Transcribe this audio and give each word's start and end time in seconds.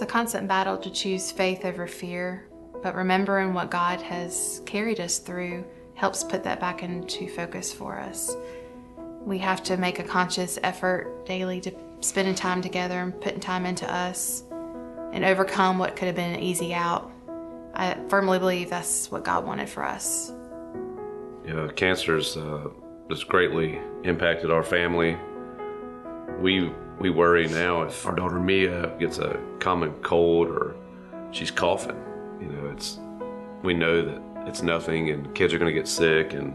It's 0.00 0.10
a 0.10 0.10
constant 0.10 0.48
battle 0.48 0.78
to 0.78 0.90
choose 0.90 1.30
faith 1.30 1.66
over 1.66 1.86
fear, 1.86 2.48
but 2.82 2.94
remembering 2.94 3.52
what 3.52 3.70
God 3.70 4.00
has 4.00 4.62
carried 4.64 4.98
us 4.98 5.18
through 5.18 5.62
helps 5.92 6.24
put 6.24 6.42
that 6.44 6.58
back 6.58 6.82
into 6.82 7.28
focus 7.28 7.70
for 7.70 8.00
us. 8.00 8.34
We 9.26 9.36
have 9.40 9.62
to 9.64 9.76
make 9.76 9.98
a 9.98 10.02
conscious 10.02 10.58
effort 10.62 11.26
daily 11.26 11.60
to 11.60 11.74
spending 12.00 12.34
time 12.34 12.62
together 12.62 12.98
and 12.98 13.20
putting 13.20 13.40
time 13.40 13.66
into 13.66 13.92
us 13.92 14.42
and 15.12 15.22
overcome 15.22 15.76
what 15.76 15.96
could 15.96 16.06
have 16.06 16.16
been 16.16 16.32
an 16.32 16.40
easy 16.40 16.72
out. 16.72 17.12
I 17.74 17.98
firmly 18.08 18.38
believe 18.38 18.70
that's 18.70 19.10
what 19.10 19.22
God 19.22 19.44
wanted 19.44 19.68
for 19.68 19.84
us. 19.84 20.32
Yeah, 21.46 21.68
cancer's 21.76 22.38
uh, 22.38 22.68
has 23.10 23.22
greatly 23.22 23.78
impacted 24.04 24.50
our 24.50 24.64
family. 24.64 25.18
We 26.38 26.72
we 27.00 27.08
worry 27.08 27.48
now 27.48 27.82
if 27.82 28.06
our 28.06 28.14
daughter 28.14 28.38
Mia 28.38 28.94
gets 28.98 29.18
a 29.18 29.40
common 29.58 29.92
cold 30.02 30.48
or 30.48 30.76
she's 31.32 31.50
coughing. 31.50 31.96
You 32.40 32.46
know, 32.46 32.70
it's 32.70 32.98
we 33.62 33.74
know 33.74 34.02
that 34.02 34.22
it's 34.46 34.62
nothing, 34.62 35.10
and 35.10 35.34
kids 35.34 35.52
are 35.52 35.58
going 35.58 35.74
to 35.74 35.78
get 35.78 35.88
sick, 35.88 36.32
and 36.34 36.54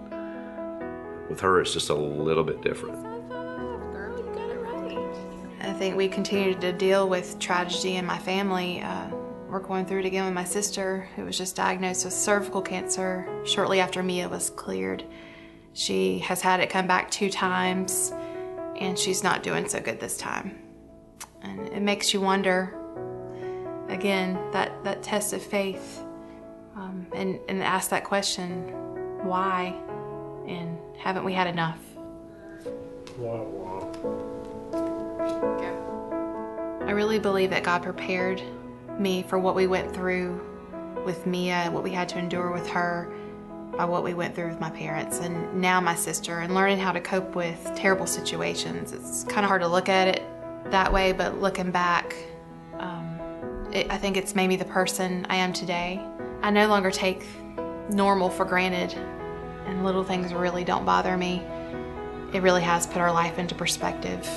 with 1.29 1.39
her, 1.41 1.61
it's 1.61 1.73
just 1.73 1.89
a 1.89 1.95
little 1.95 2.43
bit 2.43 2.61
different. 2.61 3.03
I 5.61 5.73
think 5.73 5.97
we 5.97 6.07
continue 6.07 6.53
to 6.59 6.71
deal 6.71 7.09
with 7.09 7.37
tragedy 7.39 7.95
in 7.95 8.05
my 8.05 8.17
family. 8.19 8.81
Uh, 8.81 9.09
we're 9.49 9.59
going 9.59 9.85
through 9.85 9.99
it 9.99 10.05
again 10.05 10.25
with 10.25 10.33
my 10.33 10.43
sister, 10.43 11.07
who 11.15 11.25
was 11.25 11.37
just 11.37 11.55
diagnosed 11.55 12.05
with 12.05 12.13
cervical 12.13 12.61
cancer 12.61 13.27
shortly 13.45 13.79
after 13.79 14.01
Mia 14.03 14.29
was 14.29 14.51
cleared. 14.51 15.03
She 15.73 16.19
has 16.19 16.41
had 16.41 16.59
it 16.59 16.69
come 16.69 16.87
back 16.87 17.11
two 17.11 17.29
times, 17.29 18.13
and 18.79 18.97
she's 18.97 19.23
not 19.23 19.43
doing 19.43 19.67
so 19.67 19.79
good 19.79 19.99
this 19.99 20.17
time. 20.17 20.59
And 21.41 21.67
it 21.69 21.81
makes 21.81 22.13
you 22.13 22.21
wonder, 22.21 22.75
again, 23.89 24.39
that, 24.51 24.83
that 24.83 25.03
test 25.03 25.33
of 25.33 25.41
faith, 25.41 26.01
um, 26.75 27.07
and, 27.15 27.39
and 27.47 27.63
ask 27.63 27.89
that 27.91 28.03
question 28.03 28.69
why? 29.23 29.73
And 30.47 30.77
haven't 30.97 31.23
we 31.23 31.33
had 31.33 31.47
enough? 31.47 31.79
Wow, 33.17 33.43
wow. 33.43 33.91
I 36.85 36.91
really 36.91 37.17
believe 37.17 37.49
that 37.49 37.63
God 37.63 37.81
prepared 37.81 38.43
me 38.99 39.23
for 39.23 39.39
what 39.39 39.55
we 39.55 39.67
went 39.67 39.93
through 39.93 40.41
with 41.05 41.25
Mia, 41.25 41.69
what 41.71 41.83
we 41.83 41.91
had 41.91 42.07
to 42.09 42.19
endure 42.19 42.51
with 42.51 42.67
her, 42.69 43.11
by 43.77 43.85
what 43.85 44.03
we 44.03 44.13
went 44.13 44.35
through 44.35 44.49
with 44.49 44.59
my 44.59 44.69
parents, 44.69 45.19
and 45.19 45.53
now 45.61 45.79
my 45.81 45.95
sister, 45.95 46.39
and 46.39 46.53
learning 46.53 46.79
how 46.79 46.91
to 46.91 46.99
cope 46.99 47.35
with 47.35 47.71
terrible 47.75 48.07
situations. 48.07 48.91
It's 48.93 49.23
kind 49.25 49.43
of 49.43 49.49
hard 49.49 49.61
to 49.61 49.67
look 49.67 49.89
at 49.89 50.07
it 50.07 50.23
that 50.71 50.91
way, 50.91 51.11
but 51.11 51.41
looking 51.41 51.71
back, 51.71 52.15
um, 52.79 53.19
it, 53.71 53.91
I 53.91 53.97
think 53.97 54.17
it's 54.17 54.35
made 54.35 54.47
me 54.47 54.55
the 54.55 54.65
person 54.65 55.25
I 55.29 55.35
am 55.35 55.53
today. 55.53 56.01
I 56.41 56.51
no 56.51 56.67
longer 56.67 56.91
take 56.91 57.25
normal 57.89 58.29
for 58.29 58.45
granted, 58.45 58.93
and 59.65 59.83
little 59.83 60.03
things 60.03 60.33
really 60.33 60.63
don't 60.63 60.85
bother 60.85 61.17
me. 61.17 61.43
It 62.33 62.41
really 62.41 62.61
has 62.61 62.87
put 62.87 62.97
our 62.97 63.11
life 63.11 63.39
into 63.39 63.55
perspective. 63.55 64.27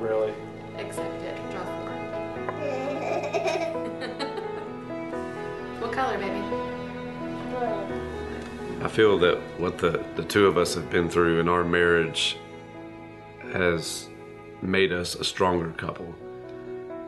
Really? 0.00 0.34
Accept 0.78 1.22
it. 1.22 1.36
Draw 1.50 1.64
four. 1.64 1.90
what 5.80 5.92
color, 5.92 6.18
baby? 6.18 6.64
I 8.84 8.88
feel 8.88 9.16
that 9.20 9.38
what 9.58 9.78
the, 9.78 10.04
the 10.14 10.22
two 10.24 10.46
of 10.46 10.58
us 10.58 10.74
have 10.74 10.90
been 10.90 11.08
through 11.08 11.40
in 11.40 11.48
our 11.48 11.64
marriage 11.64 12.36
has 13.54 14.10
made 14.60 14.92
us 14.92 15.14
a 15.14 15.24
stronger 15.24 15.70
couple. 15.72 16.14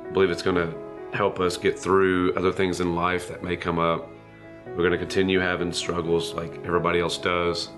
I 0.09 0.11
believe 0.11 0.31
it's 0.31 0.41
going 0.41 0.57
to 0.57 0.75
help 1.15 1.39
us 1.39 1.59
get 1.59 1.79
through 1.79 2.33
other 2.33 2.51
things 2.51 2.81
in 2.81 2.95
life 2.95 3.29
that 3.29 3.43
may 3.43 3.59
come 3.59 3.79
up. 3.79 4.09
We're 4.69 4.77
going 4.77 4.93
to 4.93 4.99
continue 4.99 5.39
having 5.39 5.71
struggles 5.71 6.33
like 6.33 6.65
everybody 6.65 6.99
else 6.99 7.19
does. 7.19 7.69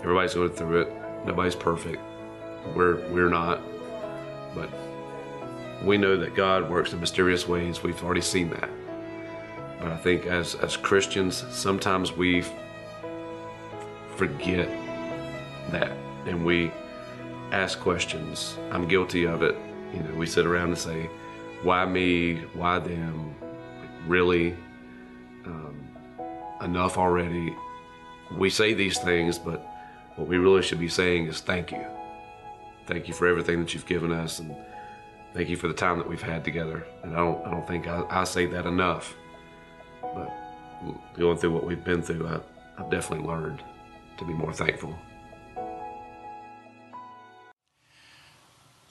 Everybody's 0.00 0.34
going 0.34 0.50
through 0.50 0.80
it. 0.80 0.92
Nobody's 1.24 1.54
perfect. 1.54 2.02
We're 2.74 2.96
we're 3.10 3.28
not, 3.28 3.62
but 4.56 4.68
we 5.84 5.98
know 5.98 6.16
that 6.16 6.34
God 6.34 6.68
works 6.68 6.92
in 6.92 6.98
mysterious 6.98 7.46
ways. 7.46 7.84
We've 7.84 8.02
already 8.02 8.22
seen 8.22 8.50
that. 8.50 8.70
But 9.78 9.92
I 9.92 9.96
think 9.96 10.26
as 10.26 10.56
as 10.56 10.76
Christians, 10.76 11.44
sometimes 11.50 12.12
we 12.12 12.44
forget 14.26 14.68
that 15.72 15.90
and 16.26 16.44
we 16.44 16.70
ask 17.50 17.80
questions. 17.80 18.56
I'm 18.70 18.86
guilty 18.86 19.24
of 19.24 19.42
it. 19.42 19.56
You 19.92 20.00
know, 20.00 20.14
we 20.14 20.26
sit 20.26 20.46
around 20.46 20.68
and 20.68 20.78
say, 20.78 21.10
"Why 21.62 21.84
me? 21.86 22.36
Why 22.54 22.78
them? 22.78 23.34
Really? 24.06 24.56
Um, 25.44 25.74
enough 26.60 26.98
already?" 26.98 27.52
We 28.38 28.48
say 28.48 28.74
these 28.74 28.98
things, 28.98 29.38
but 29.38 29.60
what 30.14 30.28
we 30.28 30.38
really 30.38 30.62
should 30.62 30.78
be 30.78 30.88
saying 30.88 31.26
is 31.26 31.40
thank 31.40 31.72
you. 31.72 31.84
Thank 32.86 33.08
you 33.08 33.14
for 33.14 33.26
everything 33.26 33.58
that 33.60 33.74
you've 33.74 33.86
given 33.86 34.12
us, 34.12 34.38
and 34.38 34.54
thank 35.34 35.48
you 35.48 35.56
for 35.56 35.66
the 35.66 35.74
time 35.74 35.98
that 35.98 36.08
we've 36.08 36.22
had 36.22 36.44
together. 36.44 36.86
And 37.02 37.12
I 37.12 37.18
don't, 37.18 37.44
I 37.44 37.50
don't 37.50 37.66
think 37.66 37.88
I, 37.88 38.04
I 38.08 38.24
say 38.24 38.46
that 38.46 38.66
enough. 38.66 39.16
But 40.00 40.30
going 41.18 41.38
through 41.38 41.54
what 41.54 41.66
we've 41.66 41.84
been 41.84 42.02
through, 42.02 42.28
I, 42.28 42.40
I've 42.78 42.90
definitely 42.90 43.26
learned 43.26 43.62
to 44.18 44.24
be 44.24 44.32
more 44.32 44.52
thankful. 44.52 44.94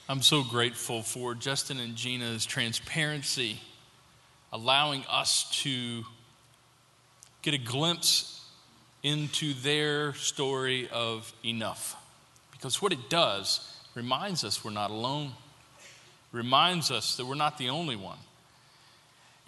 I'm 0.10 0.22
so 0.22 0.44
grateful 0.44 1.04
for 1.04 1.36
Justin 1.36 1.80
and 1.80 1.96
Gina's 1.96 2.46
transparency, 2.46 3.62
allowing 4.52 5.06
us 5.10 5.50
to 5.64 6.04
get 7.42 7.54
a 7.54 7.58
glimpse 7.58 8.46
into 9.04 9.54
their 9.54 10.14
story 10.14 10.90
of 10.92 11.32
enough. 11.46 11.96
Because 12.52 12.82
what 12.82 12.92
it 12.92 13.10
does 13.10 13.76
reminds 13.96 14.44
us 14.44 14.64
we're 14.64 14.72
not 14.72 14.92
alone, 14.92 15.32
reminds 16.32 16.92
us 16.92 17.16
that 17.16 17.26
we're 17.26 17.36
not 17.36 17.58
the 17.58 17.70
only 17.70 17.96
one. 17.96 18.18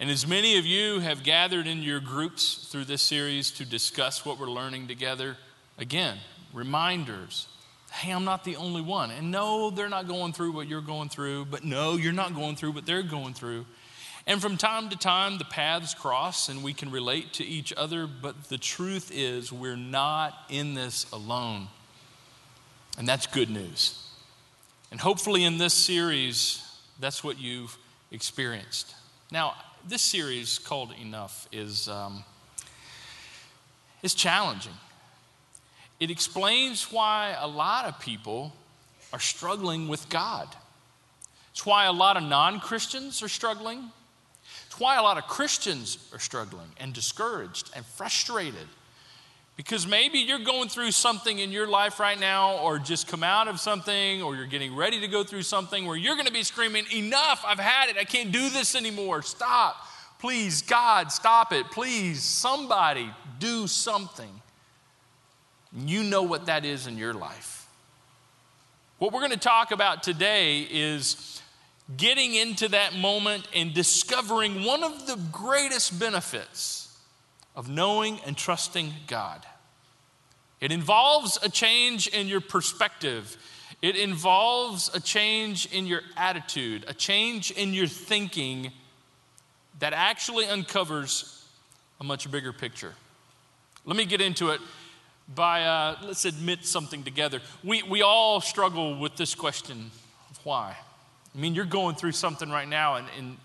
And 0.00 0.10
as 0.10 0.26
many 0.26 0.58
of 0.58 0.66
you 0.66 1.00
have 1.00 1.22
gathered 1.22 1.66
in 1.66 1.82
your 1.82 2.00
groups 2.00 2.68
through 2.70 2.86
this 2.86 3.02
series 3.02 3.50
to 3.52 3.64
discuss 3.64 4.26
what 4.26 4.40
we're 4.40 4.50
learning 4.50 4.88
together, 4.88 5.36
again, 5.78 6.18
reminders 6.52 7.48
hey, 7.94 8.10
I'm 8.10 8.24
not 8.24 8.42
the 8.42 8.56
only 8.56 8.82
one. 8.82 9.12
And 9.12 9.30
no, 9.30 9.70
they're 9.70 9.88
not 9.88 10.08
going 10.08 10.32
through 10.32 10.52
what 10.52 10.66
you're 10.66 10.80
going 10.80 11.08
through, 11.08 11.44
but 11.44 11.62
no, 11.62 11.94
you're 11.94 12.12
not 12.12 12.34
going 12.34 12.56
through 12.56 12.72
what 12.72 12.86
they're 12.86 13.04
going 13.04 13.34
through. 13.34 13.66
And 14.26 14.42
from 14.42 14.56
time 14.56 14.88
to 14.88 14.96
time, 14.96 15.38
the 15.38 15.44
paths 15.44 15.94
cross 15.94 16.48
and 16.48 16.64
we 16.64 16.72
can 16.72 16.90
relate 16.90 17.34
to 17.34 17.44
each 17.44 17.72
other, 17.76 18.06
but 18.08 18.48
the 18.48 18.58
truth 18.58 19.12
is, 19.14 19.52
we're 19.52 19.76
not 19.76 20.34
in 20.48 20.74
this 20.74 21.06
alone. 21.12 21.68
And 22.98 23.06
that's 23.06 23.28
good 23.28 23.50
news. 23.50 24.00
And 24.90 25.00
hopefully, 25.00 25.44
in 25.44 25.58
this 25.58 25.74
series, 25.74 26.62
that's 26.98 27.22
what 27.22 27.38
you've 27.38 27.76
experienced. 28.10 28.94
Now, 29.30 29.54
this 29.86 30.02
series 30.02 30.58
called 30.58 30.92
Enough 31.00 31.48
is, 31.52 31.88
um, 31.88 32.24
is 34.02 34.14
challenging. 34.14 34.72
It 36.00 36.10
explains 36.10 36.90
why 36.90 37.36
a 37.38 37.46
lot 37.46 37.84
of 37.84 38.00
people 38.00 38.52
are 39.12 39.20
struggling 39.20 39.88
with 39.88 40.08
God. 40.08 40.48
It's 41.52 41.64
why 41.64 41.84
a 41.84 41.92
lot 41.92 42.16
of 42.16 42.24
non 42.24 42.58
Christians 42.60 43.22
are 43.22 43.28
struggling. 43.28 43.90
It's 44.66 44.80
why 44.80 44.96
a 44.96 45.02
lot 45.02 45.18
of 45.18 45.24
Christians 45.28 45.98
are 46.12 46.18
struggling 46.18 46.66
and 46.78 46.92
discouraged 46.92 47.70
and 47.76 47.86
frustrated. 47.86 48.66
Because 49.56 49.86
maybe 49.86 50.18
you're 50.18 50.40
going 50.40 50.68
through 50.68 50.90
something 50.90 51.38
in 51.38 51.52
your 51.52 51.68
life 51.68 52.00
right 52.00 52.18
now, 52.18 52.58
or 52.58 52.80
just 52.80 53.06
come 53.06 53.22
out 53.22 53.46
of 53.46 53.60
something, 53.60 54.20
or 54.20 54.34
you're 54.34 54.46
getting 54.46 54.74
ready 54.74 54.98
to 55.00 55.06
go 55.06 55.22
through 55.22 55.42
something 55.42 55.86
where 55.86 55.96
you're 55.96 56.16
going 56.16 56.26
to 56.26 56.32
be 56.32 56.42
screaming, 56.42 56.86
Enough, 56.92 57.44
I've 57.46 57.60
had 57.60 57.88
it, 57.88 57.96
I 57.96 58.02
can't 58.02 58.32
do 58.32 58.50
this 58.50 58.74
anymore, 58.74 59.22
stop. 59.22 59.76
Please, 60.18 60.60
God, 60.62 61.12
stop 61.12 61.52
it. 61.52 61.66
Please, 61.70 62.22
somebody 62.22 63.08
do 63.38 63.68
something. 63.68 64.40
You 65.76 66.04
know 66.04 66.22
what 66.22 66.46
that 66.46 66.64
is 66.64 66.86
in 66.86 66.96
your 66.96 67.14
life. 67.14 67.66
What 68.98 69.12
we're 69.12 69.20
going 69.20 69.32
to 69.32 69.36
talk 69.36 69.72
about 69.72 70.02
today 70.02 70.60
is 70.70 71.42
getting 71.96 72.34
into 72.34 72.68
that 72.68 72.94
moment 72.94 73.46
and 73.54 73.74
discovering 73.74 74.64
one 74.64 74.84
of 74.84 75.06
the 75.06 75.16
greatest 75.32 75.98
benefits 75.98 76.96
of 77.56 77.68
knowing 77.68 78.20
and 78.24 78.36
trusting 78.36 78.92
God. 79.06 79.44
It 80.60 80.70
involves 80.72 81.38
a 81.42 81.48
change 81.48 82.06
in 82.06 82.28
your 82.28 82.40
perspective. 82.40 83.36
It 83.82 83.96
involves 83.96 84.90
a 84.94 85.00
change 85.00 85.66
in 85.66 85.86
your 85.86 86.00
attitude, 86.16 86.84
a 86.88 86.94
change 86.94 87.50
in 87.50 87.74
your 87.74 87.88
thinking 87.88 88.72
that 89.80 89.92
actually 89.92 90.46
uncovers 90.46 91.44
a 92.00 92.04
much 92.04 92.30
bigger 92.30 92.52
picture. 92.52 92.94
Let 93.84 93.96
me 93.96 94.04
get 94.04 94.20
into 94.20 94.50
it 94.50 94.60
by, 95.32 95.64
uh, 95.64 95.96
let's 96.04 96.24
admit 96.24 96.66
something 96.66 97.02
together. 97.02 97.40
We, 97.62 97.82
we 97.82 98.02
all 98.02 98.40
struggle 98.40 98.98
with 98.98 99.16
this 99.16 99.34
question 99.34 99.90
of 100.30 100.44
why. 100.44 100.76
I 101.34 101.38
mean, 101.38 101.54
you're 101.54 101.64
going 101.64 101.96
through 101.96 102.12
something 102.12 102.50
right 102.50 102.68
now, 102.68 102.96
and, 102.96 103.06
and 103.18 103.36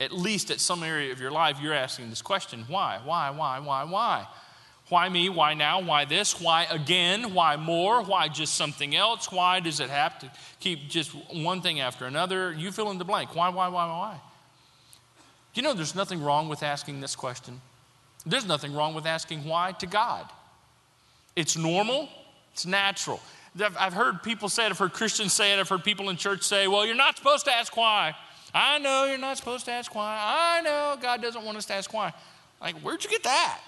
at 0.00 0.12
least 0.12 0.50
at 0.50 0.60
some 0.60 0.82
area 0.82 1.12
of 1.12 1.20
your 1.20 1.30
life, 1.30 1.58
you're 1.60 1.74
asking 1.74 2.10
this 2.10 2.22
question 2.22 2.64
why, 2.68 3.00
why, 3.04 3.30
why, 3.30 3.58
why, 3.58 3.84
why? 3.84 4.26
Why 4.90 5.08
me? 5.08 5.30
Why 5.30 5.54
now? 5.54 5.80
Why 5.80 6.04
this? 6.04 6.40
Why 6.40 6.64
again? 6.64 7.32
Why 7.32 7.56
more? 7.56 8.02
Why 8.02 8.28
just 8.28 8.54
something 8.54 8.94
else? 8.94 9.32
Why 9.32 9.60
does 9.60 9.80
it 9.80 9.88
have 9.88 10.18
to 10.18 10.30
keep 10.60 10.90
just 10.90 11.10
one 11.32 11.62
thing 11.62 11.80
after 11.80 12.04
another? 12.04 12.52
You 12.52 12.70
fill 12.70 12.90
in 12.90 12.98
the 12.98 13.04
blank. 13.04 13.34
Why, 13.34 13.48
why, 13.48 13.68
why, 13.68 13.86
why? 13.86 14.20
You 15.54 15.62
know, 15.62 15.72
there's 15.72 15.94
nothing 15.94 16.22
wrong 16.22 16.48
with 16.48 16.62
asking 16.62 17.00
this 17.00 17.16
question. 17.16 17.62
There's 18.26 18.46
nothing 18.46 18.74
wrong 18.74 18.94
with 18.94 19.06
asking 19.06 19.44
why 19.44 19.72
to 19.72 19.86
God. 19.86 20.28
It's 21.36 21.56
normal, 21.56 22.08
it's 22.52 22.66
natural. 22.66 23.20
I've 23.78 23.92
heard 23.92 24.22
people 24.22 24.48
say 24.48 24.66
it, 24.66 24.70
I've 24.70 24.78
heard 24.78 24.92
Christians 24.92 25.32
say 25.32 25.52
it, 25.52 25.60
I've 25.60 25.68
heard 25.68 25.84
people 25.84 26.10
in 26.10 26.16
church 26.16 26.42
say, 26.42 26.66
well, 26.66 26.84
you're 26.84 26.94
not 26.94 27.16
supposed 27.16 27.44
to 27.46 27.52
ask 27.52 27.76
why. 27.76 28.14
I 28.52 28.78
know 28.78 29.04
you're 29.04 29.18
not 29.18 29.36
supposed 29.36 29.64
to 29.66 29.72
ask 29.72 29.94
why. 29.94 30.16
I 30.20 30.60
know 30.62 30.96
God 31.00 31.22
doesn't 31.22 31.44
want 31.44 31.56
us 31.56 31.66
to 31.66 31.74
ask 31.74 31.92
why. 31.92 32.12
Like, 32.60 32.76
where'd 32.80 33.02
you 33.02 33.10
get 33.10 33.24
that? 33.24 33.60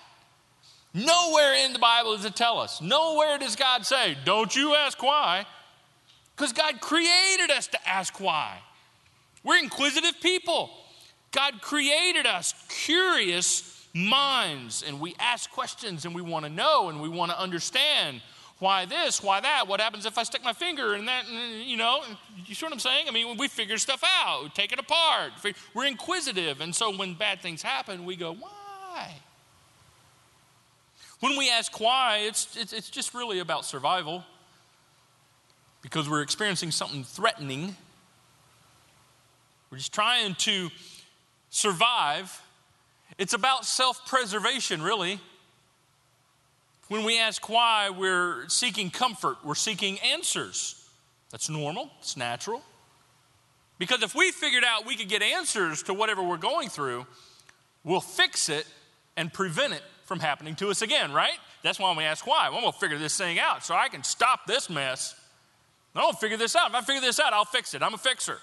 Nowhere 0.94 1.54
in 1.54 1.72
the 1.72 1.78
Bible 1.78 2.16
does 2.16 2.24
it 2.24 2.36
tell 2.36 2.58
us. 2.58 2.80
Nowhere 2.80 3.38
does 3.38 3.54
God 3.56 3.84
say, 3.84 4.16
don't 4.24 4.54
you 4.54 4.74
ask 4.74 5.02
why. 5.02 5.44
Because 6.36 6.52
God 6.52 6.80
created 6.80 7.50
us 7.50 7.66
to 7.68 7.88
ask 7.88 8.20
why. 8.20 8.58
We're 9.42 9.58
inquisitive 9.58 10.20
people. 10.20 10.70
God 11.32 11.60
created 11.60 12.26
us 12.26 12.54
curious 12.68 13.75
minds, 13.96 14.84
and 14.86 15.00
we 15.00 15.14
ask 15.18 15.50
questions 15.50 16.04
and 16.04 16.14
we 16.14 16.22
want 16.22 16.44
to 16.44 16.50
know 16.50 16.88
and 16.88 17.00
we 17.00 17.08
want 17.08 17.30
to 17.30 17.40
understand 17.40 18.20
why 18.58 18.86
this, 18.86 19.22
why 19.22 19.40
that, 19.40 19.68
what 19.68 19.80
happens 19.80 20.06
if 20.06 20.16
I 20.16 20.22
stick 20.22 20.42
my 20.42 20.52
finger 20.52 20.94
in 20.94 21.06
that, 21.06 21.24
you 21.28 21.76
know, 21.76 22.02
you 22.46 22.54
see 22.54 22.64
what 22.64 22.72
I'm 22.72 22.78
saying? 22.78 23.06
I 23.08 23.10
mean, 23.10 23.36
we 23.36 23.48
figure 23.48 23.76
stuff 23.76 24.02
out, 24.04 24.44
we 24.44 24.48
take 24.50 24.72
it 24.72 24.78
apart. 24.78 25.32
We're 25.74 25.86
inquisitive, 25.86 26.60
and 26.60 26.74
so 26.74 26.96
when 26.96 27.14
bad 27.14 27.42
things 27.42 27.62
happen, 27.62 28.04
we 28.04 28.16
go, 28.16 28.34
why? 28.34 29.14
When 31.20 31.36
we 31.36 31.50
ask 31.50 31.78
why, 31.80 32.24
it's, 32.26 32.56
it's, 32.56 32.72
it's 32.72 32.90
just 32.90 33.14
really 33.14 33.40
about 33.40 33.64
survival 33.64 34.24
because 35.82 36.08
we're 36.08 36.22
experiencing 36.22 36.70
something 36.70 37.04
threatening. 37.04 37.76
We're 39.70 39.78
just 39.78 39.94
trying 39.94 40.34
to 40.34 40.70
survive. 41.50 42.42
It's 43.18 43.32
about 43.32 43.64
self 43.64 44.06
preservation, 44.06 44.82
really. 44.82 45.20
When 46.88 47.02
we 47.04 47.18
ask 47.18 47.48
why, 47.48 47.90
we're 47.90 48.48
seeking 48.48 48.90
comfort, 48.90 49.38
we're 49.44 49.56
seeking 49.56 49.98
answers. 50.00 50.88
That's 51.30 51.48
normal, 51.48 51.90
it's 51.98 52.16
natural. 52.16 52.62
Because 53.78 54.02
if 54.02 54.14
we 54.14 54.30
figured 54.30 54.64
out 54.64 54.86
we 54.86 54.96
could 54.96 55.08
get 55.08 55.22
answers 55.22 55.82
to 55.84 55.94
whatever 55.94 56.22
we're 56.22 56.36
going 56.36 56.68
through, 56.68 57.06
we'll 57.84 58.00
fix 58.00 58.48
it 58.48 58.66
and 59.16 59.32
prevent 59.32 59.72
it 59.72 59.82
from 60.04 60.20
happening 60.20 60.54
to 60.56 60.70
us 60.70 60.82
again, 60.82 61.12
right? 61.12 61.38
That's 61.62 61.78
why 61.78 61.94
we 61.96 62.04
ask 62.04 62.26
why. 62.26 62.48
Well, 62.48 62.58
I'm 62.58 62.62
going 62.62 62.72
to 62.72 62.78
figure 62.78 62.98
this 62.98 63.16
thing 63.18 63.38
out 63.38 63.64
so 63.64 63.74
I 63.74 63.88
can 63.88 64.04
stop 64.04 64.46
this 64.46 64.70
mess. 64.70 65.14
I 65.94 66.04
will 66.04 66.12
figure 66.12 66.36
this 66.36 66.54
out. 66.54 66.68
If 66.70 66.74
I 66.76 66.80
figure 66.82 67.00
this 67.00 67.18
out, 67.18 67.32
I'll 67.32 67.44
fix 67.44 67.74
it. 67.74 67.82
I'm 67.82 67.94
a 67.94 67.98
fixer. 67.98 68.38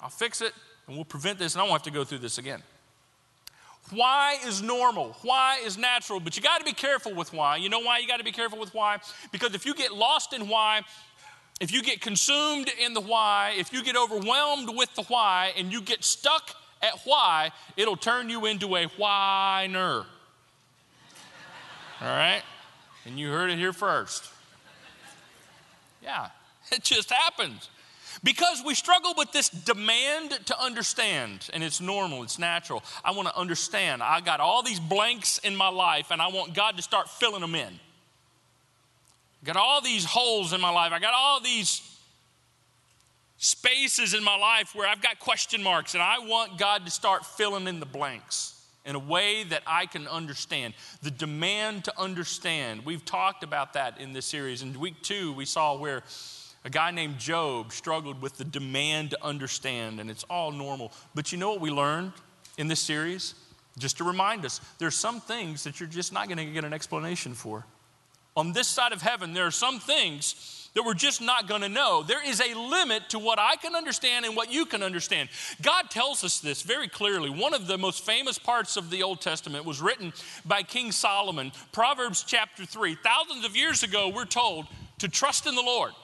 I'll 0.00 0.08
fix 0.08 0.40
it 0.40 0.52
and 0.86 0.96
we'll 0.96 1.04
prevent 1.04 1.38
this 1.38 1.54
and 1.54 1.60
I 1.60 1.64
won't 1.64 1.74
have 1.74 1.82
to 1.82 1.90
go 1.90 2.04
through 2.04 2.18
this 2.18 2.38
again. 2.38 2.62
Why 3.90 4.38
is 4.46 4.62
normal? 4.62 5.16
Why 5.22 5.60
is 5.64 5.78
natural? 5.78 6.20
But 6.20 6.36
you 6.36 6.42
got 6.42 6.58
to 6.58 6.64
be 6.64 6.72
careful 6.72 7.14
with 7.14 7.32
why. 7.32 7.56
You 7.56 7.68
know 7.68 7.80
why 7.80 7.98
you 7.98 8.08
got 8.08 8.18
to 8.18 8.24
be 8.24 8.32
careful 8.32 8.58
with 8.58 8.74
why? 8.74 8.98
Because 9.32 9.54
if 9.54 9.64
you 9.64 9.74
get 9.74 9.94
lost 9.94 10.32
in 10.32 10.48
why, 10.48 10.82
if 11.60 11.72
you 11.72 11.82
get 11.82 12.00
consumed 12.00 12.70
in 12.84 12.94
the 12.94 13.00
why, 13.00 13.54
if 13.56 13.72
you 13.72 13.82
get 13.82 13.96
overwhelmed 13.96 14.76
with 14.76 14.94
the 14.94 15.02
why, 15.04 15.52
and 15.56 15.72
you 15.72 15.80
get 15.80 16.04
stuck 16.04 16.54
at 16.82 17.00
why, 17.04 17.50
it'll 17.76 17.96
turn 17.96 18.30
you 18.30 18.46
into 18.46 18.76
a 18.76 18.86
whiner. 18.86 20.04
All 22.00 22.06
right? 22.06 22.42
And 23.04 23.18
you 23.18 23.30
heard 23.30 23.50
it 23.50 23.58
here 23.58 23.72
first. 23.72 24.30
Yeah, 26.02 26.28
it 26.70 26.84
just 26.84 27.10
happens. 27.10 27.70
Because 28.24 28.62
we 28.64 28.74
struggle 28.74 29.14
with 29.16 29.32
this 29.32 29.48
demand 29.48 30.30
to 30.46 30.60
understand, 30.60 31.48
and 31.52 31.62
it's 31.62 31.80
normal, 31.80 32.22
it's 32.22 32.38
natural. 32.38 32.82
I 33.04 33.12
want 33.12 33.28
to 33.28 33.36
understand. 33.36 34.02
I 34.02 34.20
got 34.20 34.40
all 34.40 34.62
these 34.62 34.80
blanks 34.80 35.38
in 35.38 35.54
my 35.54 35.68
life, 35.68 36.10
and 36.10 36.20
I 36.20 36.28
want 36.28 36.54
God 36.54 36.76
to 36.76 36.82
start 36.82 37.08
filling 37.08 37.40
them 37.40 37.54
in. 37.54 37.80
I 39.42 39.46
got 39.46 39.56
all 39.56 39.80
these 39.80 40.04
holes 40.04 40.52
in 40.52 40.60
my 40.60 40.70
life. 40.70 40.92
I 40.92 40.98
got 40.98 41.14
all 41.14 41.40
these 41.40 41.82
spaces 43.36 44.14
in 44.14 44.24
my 44.24 44.36
life 44.36 44.74
where 44.74 44.88
I've 44.88 45.00
got 45.00 45.20
question 45.20 45.62
marks, 45.62 45.94
and 45.94 46.02
I 46.02 46.18
want 46.18 46.58
God 46.58 46.84
to 46.86 46.90
start 46.90 47.24
filling 47.24 47.68
in 47.68 47.78
the 47.78 47.86
blanks 47.86 48.54
in 48.84 48.96
a 48.96 48.98
way 48.98 49.44
that 49.44 49.62
I 49.66 49.86
can 49.86 50.08
understand. 50.08 50.74
The 51.02 51.10
demand 51.10 51.84
to 51.84 52.00
understand. 52.00 52.84
We've 52.84 53.04
talked 53.04 53.44
about 53.44 53.74
that 53.74 54.00
in 54.00 54.12
this 54.12 54.26
series. 54.26 54.62
In 54.62 54.78
week 54.80 55.02
two, 55.02 55.32
we 55.34 55.44
saw 55.44 55.76
where 55.76 56.02
a 56.68 56.70
guy 56.70 56.90
named 56.90 57.16
Job 57.16 57.72
struggled 57.72 58.20
with 58.20 58.36
the 58.36 58.44
demand 58.44 59.12
to 59.12 59.24
understand, 59.24 60.00
and 60.00 60.10
it's 60.10 60.24
all 60.24 60.52
normal. 60.52 60.92
But 61.14 61.32
you 61.32 61.38
know 61.38 61.52
what 61.52 61.62
we 61.62 61.70
learned 61.70 62.12
in 62.58 62.68
this 62.68 62.78
series? 62.78 63.34
Just 63.78 63.96
to 63.96 64.04
remind 64.04 64.44
us, 64.44 64.60
there's 64.78 64.94
some 64.94 65.18
things 65.22 65.64
that 65.64 65.80
you're 65.80 65.88
just 65.88 66.12
not 66.12 66.28
going 66.28 66.36
to 66.36 66.44
get 66.44 66.66
an 66.66 66.74
explanation 66.74 67.32
for. 67.32 67.64
On 68.36 68.52
this 68.52 68.68
side 68.68 68.92
of 68.92 69.00
heaven, 69.00 69.32
there 69.32 69.46
are 69.46 69.50
some 69.50 69.80
things 69.80 70.68
that 70.74 70.84
we're 70.84 70.92
just 70.92 71.22
not 71.22 71.48
going 71.48 71.62
to 71.62 71.70
know. 71.70 72.02
There 72.02 72.22
is 72.22 72.38
a 72.38 72.52
limit 72.52 73.08
to 73.08 73.18
what 73.18 73.38
I 73.38 73.56
can 73.56 73.74
understand 73.74 74.26
and 74.26 74.36
what 74.36 74.52
you 74.52 74.66
can 74.66 74.82
understand. 74.82 75.30
God 75.62 75.88
tells 75.88 76.22
us 76.22 76.38
this 76.38 76.60
very 76.60 76.86
clearly. 76.86 77.30
One 77.30 77.54
of 77.54 77.66
the 77.66 77.78
most 77.78 78.04
famous 78.04 78.38
parts 78.38 78.76
of 78.76 78.90
the 78.90 79.02
Old 79.02 79.22
Testament 79.22 79.64
was 79.64 79.80
written 79.80 80.12
by 80.44 80.64
King 80.64 80.92
Solomon, 80.92 81.50
Proverbs 81.72 82.24
chapter 82.24 82.66
3. 82.66 82.94
Thousands 82.96 83.46
of 83.46 83.56
years 83.56 83.82
ago, 83.82 84.12
we're 84.14 84.26
told 84.26 84.66
to 84.98 85.08
trust 85.08 85.46
in 85.46 85.54
the 85.54 85.62
Lord 85.62 85.94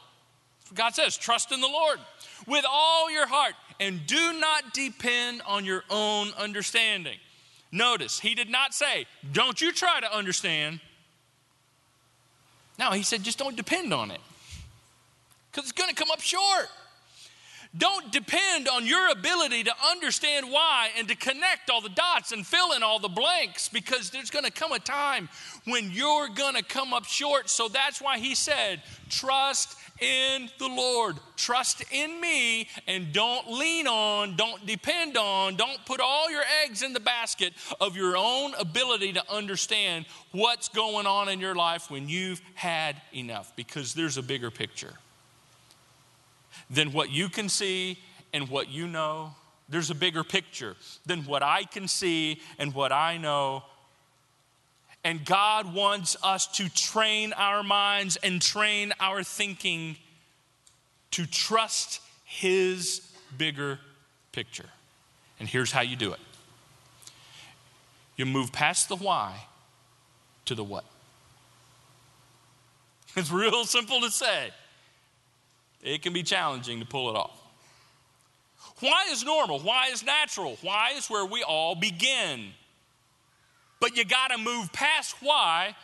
God 0.72 0.94
says, 0.94 1.16
trust 1.16 1.52
in 1.52 1.60
the 1.60 1.68
Lord 1.68 1.98
with 2.46 2.64
all 2.68 3.10
your 3.10 3.26
heart 3.26 3.54
and 3.80 4.06
do 4.06 4.32
not 4.38 4.72
depend 4.72 5.42
on 5.46 5.64
your 5.64 5.84
own 5.90 6.28
understanding. 6.38 7.18
Notice, 7.70 8.20
he 8.20 8.34
did 8.34 8.48
not 8.48 8.72
say, 8.72 9.06
don't 9.32 9.60
you 9.60 9.72
try 9.72 10.00
to 10.00 10.16
understand. 10.16 10.80
No, 12.78 12.92
he 12.92 13.02
said, 13.02 13.22
just 13.22 13.38
don't 13.38 13.56
depend 13.56 13.92
on 13.92 14.10
it 14.10 14.20
because 15.50 15.68
it's 15.68 15.78
going 15.78 15.90
to 15.90 15.96
come 15.96 16.10
up 16.10 16.20
short. 16.20 16.68
Don't 17.76 18.12
depend 18.12 18.68
on 18.68 18.86
your 18.86 19.10
ability 19.10 19.64
to 19.64 19.74
understand 19.90 20.46
why 20.48 20.90
and 20.96 21.08
to 21.08 21.16
connect 21.16 21.70
all 21.70 21.80
the 21.80 21.88
dots 21.88 22.30
and 22.30 22.46
fill 22.46 22.72
in 22.72 22.84
all 22.84 23.00
the 23.00 23.08
blanks 23.08 23.68
because 23.68 24.10
there's 24.10 24.30
going 24.30 24.44
to 24.44 24.52
come 24.52 24.70
a 24.70 24.78
time 24.78 25.28
when 25.64 25.90
you're 25.90 26.28
going 26.28 26.54
to 26.54 26.62
come 26.62 26.92
up 26.92 27.04
short. 27.04 27.50
So 27.50 27.66
that's 27.66 28.00
why 28.00 28.18
he 28.18 28.36
said, 28.36 28.80
trust 29.10 29.76
in 30.00 30.48
the 30.58 30.68
Lord. 30.68 31.16
Trust 31.36 31.82
in 31.90 32.20
me 32.20 32.68
and 32.86 33.12
don't 33.12 33.50
lean 33.50 33.88
on, 33.88 34.36
don't 34.36 34.64
depend 34.66 35.16
on, 35.16 35.56
don't 35.56 35.84
put 35.84 35.98
all 36.00 36.30
your 36.30 36.44
eggs 36.64 36.82
in 36.82 36.92
the 36.92 37.00
basket 37.00 37.54
of 37.80 37.96
your 37.96 38.16
own 38.16 38.54
ability 38.54 39.14
to 39.14 39.32
understand 39.32 40.06
what's 40.30 40.68
going 40.68 41.06
on 41.06 41.28
in 41.28 41.40
your 41.40 41.56
life 41.56 41.90
when 41.90 42.08
you've 42.08 42.40
had 42.54 43.02
enough 43.12 43.54
because 43.56 43.94
there's 43.94 44.16
a 44.16 44.22
bigger 44.22 44.50
picture 44.50 44.94
than 46.74 46.92
what 46.92 47.10
you 47.10 47.28
can 47.28 47.48
see 47.48 47.98
and 48.32 48.48
what 48.48 48.68
you 48.68 48.86
know. 48.86 49.34
There's 49.68 49.90
a 49.90 49.94
bigger 49.94 50.24
picture 50.24 50.76
than 51.06 51.22
what 51.22 51.42
I 51.42 51.64
can 51.64 51.88
see 51.88 52.40
and 52.58 52.74
what 52.74 52.92
I 52.92 53.16
know 53.16 53.62
and 55.04 55.22
God 55.22 55.74
wants 55.74 56.16
us 56.22 56.46
to 56.56 56.68
train 56.70 57.34
our 57.34 57.62
minds 57.62 58.16
and 58.16 58.40
train 58.40 58.92
our 58.98 59.22
thinking 59.22 59.96
to 61.10 61.26
trust 61.26 62.00
His 62.24 63.02
bigger 63.36 63.78
picture. 64.32 64.70
And 65.38 65.48
here's 65.48 65.70
how 65.70 65.82
you 65.82 65.94
do 65.94 66.12
it 66.12 66.20
you 68.16 68.24
move 68.24 68.50
past 68.50 68.88
the 68.88 68.96
why 68.96 69.44
to 70.46 70.54
the 70.54 70.64
what. 70.64 70.84
It's 73.16 73.30
real 73.30 73.64
simple 73.64 74.00
to 74.00 74.10
say, 74.10 74.50
it 75.84 76.02
can 76.02 76.12
be 76.12 76.22
challenging 76.22 76.80
to 76.80 76.86
pull 76.86 77.10
it 77.10 77.16
off. 77.16 77.38
Why 78.80 79.06
is 79.10 79.22
normal? 79.22 79.60
Why 79.60 79.88
is 79.88 80.02
natural? 80.02 80.56
Why 80.62 80.92
is 80.96 81.08
where 81.08 81.24
we 81.24 81.42
all 81.42 81.74
begin? 81.74 82.48
But 83.80 83.96
you 83.96 84.04
got 84.04 84.28
to 84.28 84.38
move 84.38 84.72
past 84.72 85.14
why 85.20 85.76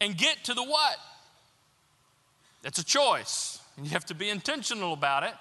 and 0.00 0.16
get 0.16 0.44
to 0.44 0.54
the 0.54 0.62
what. 0.62 0.96
That's 2.62 2.78
a 2.78 2.84
choice. 2.84 3.58
And 3.76 3.86
you 3.86 3.92
have 3.92 4.04
to 4.06 4.14
be 4.14 4.28
intentional 4.28 4.92
about 4.92 5.22
it. 5.22 5.32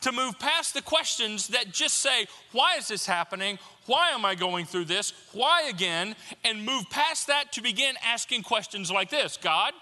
To 0.00 0.12
move 0.12 0.38
past 0.38 0.72
the 0.72 0.80
questions 0.80 1.48
that 1.48 1.70
just 1.70 1.98
say, 1.98 2.26
Why 2.52 2.76
is 2.78 2.88
this 2.88 3.06
happening? 3.06 3.58
Why 3.84 4.10
am 4.10 4.24
I 4.24 4.34
going 4.34 4.64
through 4.64 4.86
this? 4.86 5.12
Why 5.32 5.64
again? 5.68 6.16
And 6.42 6.64
move 6.64 6.84
past 6.88 7.26
that 7.26 7.52
to 7.52 7.62
begin 7.62 7.96
asking 8.02 8.44
questions 8.44 8.90
like 8.90 9.10
this 9.10 9.36
God, 9.36 9.74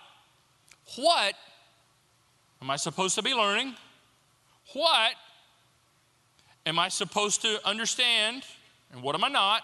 what 0.97 1.35
am 2.63 2.71
I 2.71 2.77
supposed 2.77 3.17
to 3.17 3.23
be 3.23 3.35
learning? 3.35 3.75
What 4.73 5.15
am 6.65 6.79
I 6.79 6.89
supposed 6.89 7.43
to 7.43 7.61
understand 7.67 8.45
and 8.93 9.03
what 9.03 9.15
am 9.15 9.25
I 9.25 9.29
not? 9.29 9.63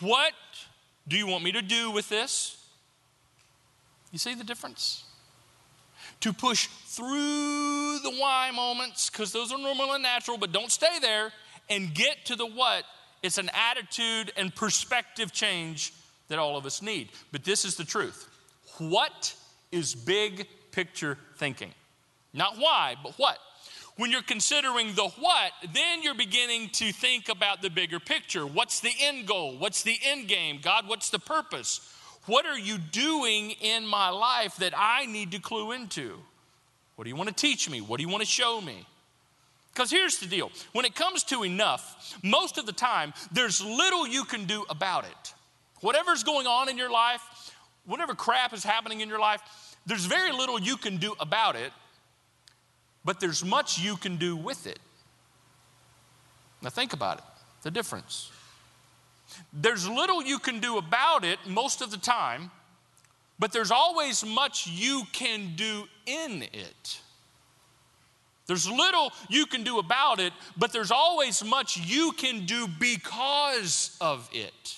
What 0.00 0.32
do 1.06 1.16
you 1.16 1.26
want 1.26 1.44
me 1.44 1.52
to 1.52 1.62
do 1.62 1.90
with 1.90 2.08
this? 2.08 2.56
You 4.10 4.18
see 4.18 4.34
the 4.34 4.44
difference? 4.44 5.04
To 6.20 6.32
push 6.32 6.66
through 6.66 8.00
the 8.02 8.16
why 8.18 8.50
moments, 8.54 9.08
because 9.08 9.32
those 9.32 9.52
are 9.52 9.58
normal 9.58 9.92
and 9.92 10.02
natural, 10.02 10.36
but 10.36 10.50
don't 10.50 10.72
stay 10.72 10.98
there, 11.00 11.32
and 11.70 11.94
get 11.94 12.24
to 12.26 12.34
the 12.34 12.46
what. 12.46 12.84
It's 13.22 13.38
an 13.38 13.50
attitude 13.52 14.32
and 14.36 14.54
perspective 14.54 15.32
change 15.32 15.92
that 16.28 16.38
all 16.38 16.56
of 16.56 16.66
us 16.66 16.82
need. 16.82 17.10
But 17.30 17.44
this 17.44 17.64
is 17.64 17.76
the 17.76 17.84
truth. 17.84 18.28
What 18.78 19.34
is 19.70 19.94
big 19.94 20.46
picture 20.70 21.18
thinking? 21.36 21.72
Not 22.32 22.56
why, 22.58 22.96
but 23.02 23.14
what? 23.18 23.38
When 23.96 24.12
you're 24.12 24.22
considering 24.22 24.94
the 24.94 25.08
what, 25.08 25.52
then 25.74 26.02
you're 26.02 26.14
beginning 26.14 26.70
to 26.74 26.92
think 26.92 27.28
about 27.28 27.62
the 27.62 27.70
bigger 27.70 27.98
picture. 27.98 28.46
What's 28.46 28.78
the 28.80 28.92
end 29.00 29.26
goal? 29.26 29.58
What's 29.58 29.82
the 29.82 29.96
end 30.04 30.28
game? 30.28 30.60
God, 30.62 30.86
what's 30.86 31.10
the 31.10 31.18
purpose? 31.18 31.80
What 32.26 32.46
are 32.46 32.58
you 32.58 32.78
doing 32.78 33.50
in 33.60 33.86
my 33.86 34.10
life 34.10 34.56
that 34.56 34.72
I 34.76 35.06
need 35.06 35.32
to 35.32 35.40
clue 35.40 35.72
into? 35.72 36.18
What 36.94 37.04
do 37.04 37.10
you 37.10 37.16
want 37.16 37.28
to 37.28 37.34
teach 37.34 37.68
me? 37.68 37.80
What 37.80 37.96
do 37.96 38.04
you 38.04 38.08
want 38.08 38.22
to 38.22 38.28
show 38.28 38.60
me? 38.60 38.86
Because 39.72 39.90
here's 39.90 40.18
the 40.18 40.26
deal 40.26 40.50
when 40.72 40.84
it 40.84 40.94
comes 40.94 41.24
to 41.24 41.44
enough, 41.44 42.16
most 42.22 42.58
of 42.58 42.66
the 42.66 42.72
time, 42.72 43.14
there's 43.32 43.64
little 43.64 44.06
you 44.06 44.24
can 44.24 44.44
do 44.44 44.64
about 44.68 45.04
it. 45.04 45.34
Whatever's 45.80 46.24
going 46.24 46.46
on 46.46 46.68
in 46.68 46.76
your 46.76 46.90
life, 46.90 47.22
whatever 47.86 48.14
crap 48.14 48.52
is 48.52 48.64
happening 48.64 49.00
in 49.00 49.08
your 49.08 49.20
life, 49.20 49.67
there's 49.88 50.04
very 50.04 50.30
little 50.30 50.60
you 50.60 50.76
can 50.76 50.98
do 50.98 51.16
about 51.18 51.56
it 51.56 51.72
but 53.08 53.20
there's 53.20 53.42
much 53.42 53.78
you 53.78 53.96
can 53.96 54.18
do 54.18 54.36
with 54.36 54.66
it. 54.66 54.78
Now, 56.60 56.68
think 56.68 56.92
about 56.92 57.16
it 57.18 57.24
the 57.62 57.70
difference. 57.70 58.30
There's 59.50 59.88
little 59.88 60.22
you 60.22 60.38
can 60.38 60.60
do 60.60 60.76
about 60.76 61.24
it 61.24 61.38
most 61.46 61.80
of 61.80 61.90
the 61.90 61.96
time, 61.96 62.50
but 63.38 63.50
there's 63.50 63.70
always 63.70 64.26
much 64.26 64.66
you 64.66 65.04
can 65.12 65.54
do 65.56 65.84
in 66.04 66.42
it. 66.42 67.00
There's 68.46 68.70
little 68.70 69.10
you 69.30 69.46
can 69.46 69.64
do 69.64 69.78
about 69.78 70.20
it, 70.20 70.34
but 70.58 70.70
there's 70.70 70.90
always 70.90 71.42
much 71.42 71.78
you 71.78 72.12
can 72.12 72.44
do 72.44 72.68
because 72.78 73.96
of 74.02 74.28
it. 74.34 74.76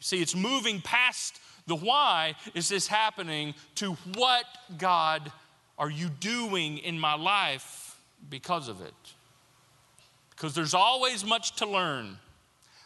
See, 0.00 0.20
it's 0.20 0.36
moving 0.36 0.82
past 0.82 1.40
the 1.66 1.76
why 1.76 2.34
is 2.54 2.68
this 2.68 2.86
happening 2.86 3.54
to 3.76 3.94
what 4.14 4.44
God 4.78 5.32
are 5.78 5.90
you 5.90 6.08
doing 6.08 6.78
in 6.78 6.98
my 6.98 7.14
life 7.14 8.00
because 8.30 8.68
of 8.68 8.80
it? 8.80 8.94
Because 10.30 10.54
there's 10.54 10.74
always 10.74 11.24
much 11.24 11.56
to 11.56 11.66
learn, 11.66 12.18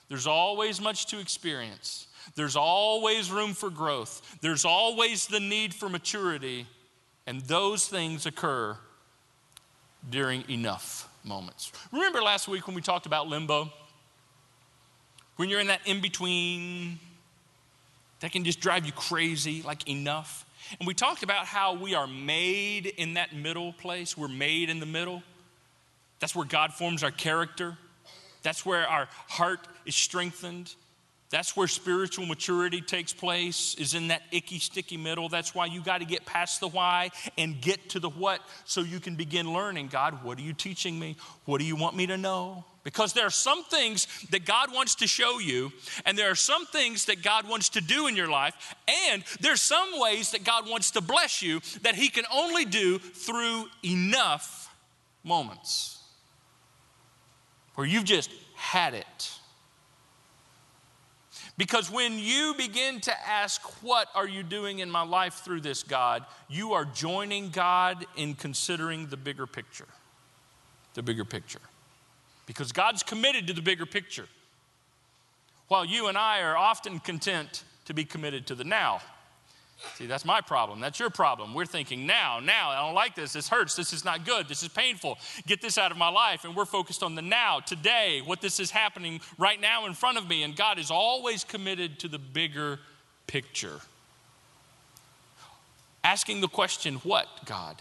there's 0.08 0.26
always 0.26 0.80
much 0.80 1.06
to 1.06 1.18
experience, 1.18 2.06
there's 2.36 2.56
always 2.56 3.30
room 3.30 3.54
for 3.54 3.70
growth, 3.70 4.38
there's 4.40 4.64
always 4.64 5.26
the 5.26 5.40
need 5.40 5.74
for 5.74 5.88
maturity, 5.88 6.66
and 7.26 7.42
those 7.42 7.86
things 7.86 8.26
occur 8.26 8.76
during 10.08 10.48
enough 10.48 11.08
moments. 11.22 11.72
Remember 11.92 12.22
last 12.22 12.48
week 12.48 12.66
when 12.66 12.74
we 12.74 12.82
talked 12.82 13.06
about 13.06 13.28
limbo? 13.28 13.70
When 15.36 15.48
you're 15.48 15.60
in 15.60 15.68
that 15.68 15.80
in 15.86 16.00
between, 16.00 16.98
that 18.20 18.32
can 18.32 18.44
just 18.44 18.60
drive 18.60 18.86
you 18.86 18.92
crazy, 18.92 19.62
like 19.62 19.88
enough. 19.88 20.46
And 20.78 20.86
we 20.86 20.94
talked 20.94 21.22
about 21.22 21.46
how 21.46 21.74
we 21.74 21.94
are 21.94 22.06
made 22.06 22.86
in 22.86 23.14
that 23.14 23.34
middle 23.34 23.72
place. 23.72 24.16
We're 24.16 24.28
made 24.28 24.70
in 24.70 24.78
the 24.78 24.86
middle. 24.86 25.22
That's 26.20 26.34
where 26.34 26.46
God 26.46 26.72
forms 26.72 27.02
our 27.02 27.10
character. 27.10 27.76
That's 28.42 28.64
where 28.64 28.86
our 28.86 29.08
heart 29.28 29.60
is 29.86 29.96
strengthened. 29.96 30.74
That's 31.30 31.56
where 31.56 31.68
spiritual 31.68 32.26
maturity 32.26 32.80
takes 32.80 33.12
place, 33.12 33.76
is 33.78 33.94
in 33.94 34.08
that 34.08 34.22
icky, 34.32 34.58
sticky 34.58 34.96
middle. 34.96 35.28
That's 35.28 35.54
why 35.54 35.66
you 35.66 35.80
got 35.80 35.98
to 35.98 36.04
get 36.04 36.26
past 36.26 36.58
the 36.58 36.66
why 36.66 37.10
and 37.38 37.60
get 37.60 37.90
to 37.90 38.00
the 38.00 38.10
what 38.10 38.40
so 38.64 38.80
you 38.80 38.98
can 38.98 39.14
begin 39.14 39.52
learning 39.52 39.88
God, 39.88 40.24
what 40.24 40.38
are 40.38 40.42
you 40.42 40.52
teaching 40.52 40.98
me? 40.98 41.16
What 41.44 41.58
do 41.58 41.64
you 41.64 41.76
want 41.76 41.96
me 41.96 42.08
to 42.08 42.18
know? 42.18 42.64
Because 42.82 43.12
there 43.12 43.26
are 43.26 43.30
some 43.30 43.62
things 43.62 44.08
that 44.30 44.44
God 44.44 44.72
wants 44.74 44.96
to 44.96 45.06
show 45.06 45.38
you, 45.38 45.70
and 46.04 46.18
there 46.18 46.30
are 46.30 46.34
some 46.34 46.66
things 46.66 47.04
that 47.04 47.22
God 47.22 47.48
wants 47.48 47.68
to 47.70 47.80
do 47.80 48.08
in 48.08 48.16
your 48.16 48.28
life, 48.28 48.74
and 49.06 49.22
there's 49.40 49.60
some 49.60 50.00
ways 50.00 50.32
that 50.32 50.42
God 50.42 50.68
wants 50.68 50.90
to 50.92 51.00
bless 51.00 51.42
you 51.42 51.60
that 51.82 51.94
He 51.94 52.08
can 52.08 52.24
only 52.32 52.64
do 52.64 52.98
through 52.98 53.66
enough 53.84 54.74
moments 55.22 56.02
where 57.74 57.86
you've 57.86 58.04
just 58.04 58.30
had 58.56 58.94
it. 58.94 59.39
Because 61.60 61.90
when 61.90 62.18
you 62.18 62.54
begin 62.56 63.02
to 63.02 63.28
ask, 63.28 63.60
What 63.82 64.08
are 64.14 64.26
you 64.26 64.42
doing 64.42 64.78
in 64.78 64.90
my 64.90 65.02
life 65.02 65.42
through 65.44 65.60
this, 65.60 65.82
God? 65.82 66.24
you 66.48 66.72
are 66.72 66.86
joining 66.86 67.50
God 67.50 68.06
in 68.16 68.32
considering 68.32 69.08
the 69.08 69.18
bigger 69.18 69.46
picture. 69.46 69.86
The 70.94 71.02
bigger 71.02 71.26
picture. 71.26 71.60
Because 72.46 72.72
God's 72.72 73.02
committed 73.02 73.46
to 73.48 73.52
the 73.52 73.60
bigger 73.60 73.84
picture. 73.84 74.26
While 75.68 75.84
you 75.84 76.06
and 76.06 76.16
I 76.16 76.40
are 76.40 76.56
often 76.56 76.98
content 76.98 77.62
to 77.84 77.92
be 77.92 78.06
committed 78.06 78.46
to 78.46 78.54
the 78.54 78.64
now. 78.64 79.02
See, 79.96 80.06
that's 80.06 80.24
my 80.24 80.40
problem. 80.40 80.80
That's 80.80 80.98
your 80.98 81.10
problem. 81.10 81.54
We're 81.54 81.66
thinking 81.66 82.06
now, 82.06 82.40
now, 82.40 82.70
I 82.70 82.76
don't 82.84 82.94
like 82.94 83.14
this. 83.14 83.32
This 83.32 83.48
hurts. 83.48 83.76
This 83.76 83.92
is 83.92 84.04
not 84.04 84.24
good. 84.24 84.48
This 84.48 84.62
is 84.62 84.68
painful. 84.68 85.18
Get 85.46 85.62
this 85.62 85.78
out 85.78 85.90
of 85.90 85.96
my 85.96 86.08
life. 86.08 86.44
And 86.44 86.54
we're 86.54 86.64
focused 86.64 87.02
on 87.02 87.14
the 87.14 87.22
now, 87.22 87.60
today, 87.60 88.22
what 88.24 88.40
this 88.40 88.60
is 88.60 88.70
happening 88.70 89.20
right 89.38 89.60
now 89.60 89.86
in 89.86 89.94
front 89.94 90.18
of 90.18 90.28
me. 90.28 90.42
And 90.42 90.54
God 90.54 90.78
is 90.78 90.90
always 90.90 91.44
committed 91.44 91.98
to 92.00 92.08
the 92.08 92.18
bigger 92.18 92.78
picture. 93.26 93.80
Asking 96.04 96.40
the 96.40 96.48
question, 96.48 96.96
what, 96.96 97.26
God? 97.46 97.80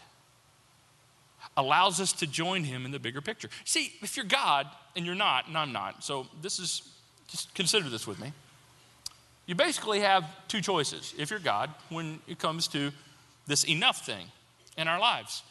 allows 1.57 1.99
us 1.99 2.13
to 2.13 2.27
join 2.27 2.63
him 2.63 2.85
in 2.85 2.91
the 2.91 2.99
bigger 2.99 3.21
picture. 3.21 3.49
See, 3.65 3.91
if 4.01 4.15
you're 4.15 4.25
God, 4.25 4.67
and 4.95 5.05
you're 5.05 5.15
not, 5.15 5.47
and 5.47 5.57
I'm 5.57 5.73
not, 5.73 6.03
so 6.03 6.27
this 6.41 6.57
is, 6.59 6.83
just 7.27 7.53
consider 7.53 7.89
this 7.89 8.07
with 8.07 8.19
me 8.19 8.31
you 9.49 9.55
basically 9.55 10.01
have 10.01 10.29
two 10.47 10.61
choices 10.61 11.15
if 11.17 11.31
you're 11.31 11.39
God 11.39 11.71
when 11.89 12.19
it 12.27 12.37
comes 12.37 12.67
to 12.67 12.91
this 13.47 13.63
enough 13.63 14.05
thing 14.05 14.27
in 14.77 14.87
our 14.87 14.99
lives. 14.99 15.41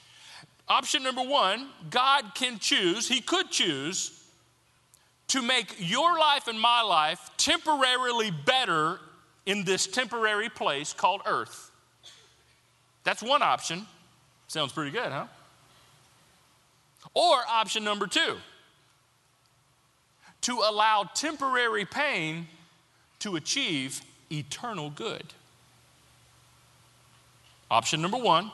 Option 0.69 1.03
number 1.03 1.23
one 1.23 1.67
God 1.91 2.31
can 2.37 2.61
choose, 2.61 3.09
He 3.09 3.21
could 3.21 3.51
choose 3.51 4.23
to 5.27 5.43
make 5.43 5.75
your 5.81 6.17
life 6.17 6.47
and 6.47 6.61
my 6.61 6.81
life 6.81 7.29
temporarily 7.39 8.31
better 8.31 9.01
in 9.47 9.65
this 9.65 9.89
temporary 9.89 10.49
place 10.49 10.93
called 10.93 11.23
earth. 11.27 11.73
That's 13.03 13.21
one 13.21 13.43
option. 13.43 13.85
Sounds 14.47 14.73
pretty 14.73 14.93
good, 14.93 15.11
huh? 15.11 15.27
Or 17.15 17.35
option 17.49 17.83
number 17.83 18.07
two 18.07 18.37
to 20.43 20.53
allow 20.53 21.03
temporary 21.15 21.85
pain 21.85 22.47
to 23.21 23.37
achieve 23.37 24.01
eternal 24.31 24.91
good. 24.91 25.25
Option 27.71 28.01
number 28.01 28.19
one 28.19 28.51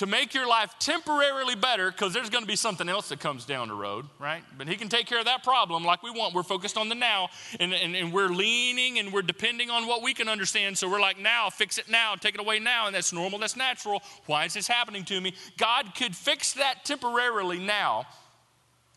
to 0.00 0.06
make 0.06 0.32
your 0.32 0.48
life 0.48 0.74
temporarily 0.78 1.54
better 1.54 1.90
because 1.90 2.14
there's 2.14 2.30
going 2.30 2.42
to 2.42 2.48
be 2.48 2.56
something 2.56 2.88
else 2.88 3.10
that 3.10 3.20
comes 3.20 3.44
down 3.44 3.68
the 3.68 3.74
road, 3.74 4.06
right? 4.18 4.42
But 4.56 4.66
he 4.66 4.76
can 4.76 4.88
take 4.88 5.04
care 5.04 5.18
of 5.18 5.26
that 5.26 5.44
problem 5.44 5.84
like 5.84 6.02
we 6.02 6.10
want. 6.10 6.32
We're 6.32 6.42
focused 6.42 6.78
on 6.78 6.88
the 6.88 6.94
now 6.94 7.28
and, 7.60 7.74
and, 7.74 7.94
and 7.94 8.10
we're 8.10 8.30
leaning 8.30 8.98
and 8.98 9.12
we're 9.12 9.20
depending 9.20 9.68
on 9.68 9.86
what 9.86 10.02
we 10.02 10.14
can 10.14 10.26
understand. 10.26 10.78
So 10.78 10.88
we're 10.88 11.02
like, 11.02 11.18
now, 11.18 11.50
fix 11.50 11.76
it 11.76 11.90
now, 11.90 12.14
take 12.14 12.34
it 12.34 12.40
away 12.40 12.58
now. 12.58 12.86
And 12.86 12.94
that's 12.94 13.12
normal, 13.12 13.38
that's 13.38 13.56
natural. 13.56 14.02
Why 14.24 14.46
is 14.46 14.54
this 14.54 14.66
happening 14.66 15.04
to 15.04 15.20
me? 15.20 15.34
God 15.58 15.94
could 15.94 16.16
fix 16.16 16.54
that 16.54 16.86
temporarily 16.86 17.58
now 17.58 18.06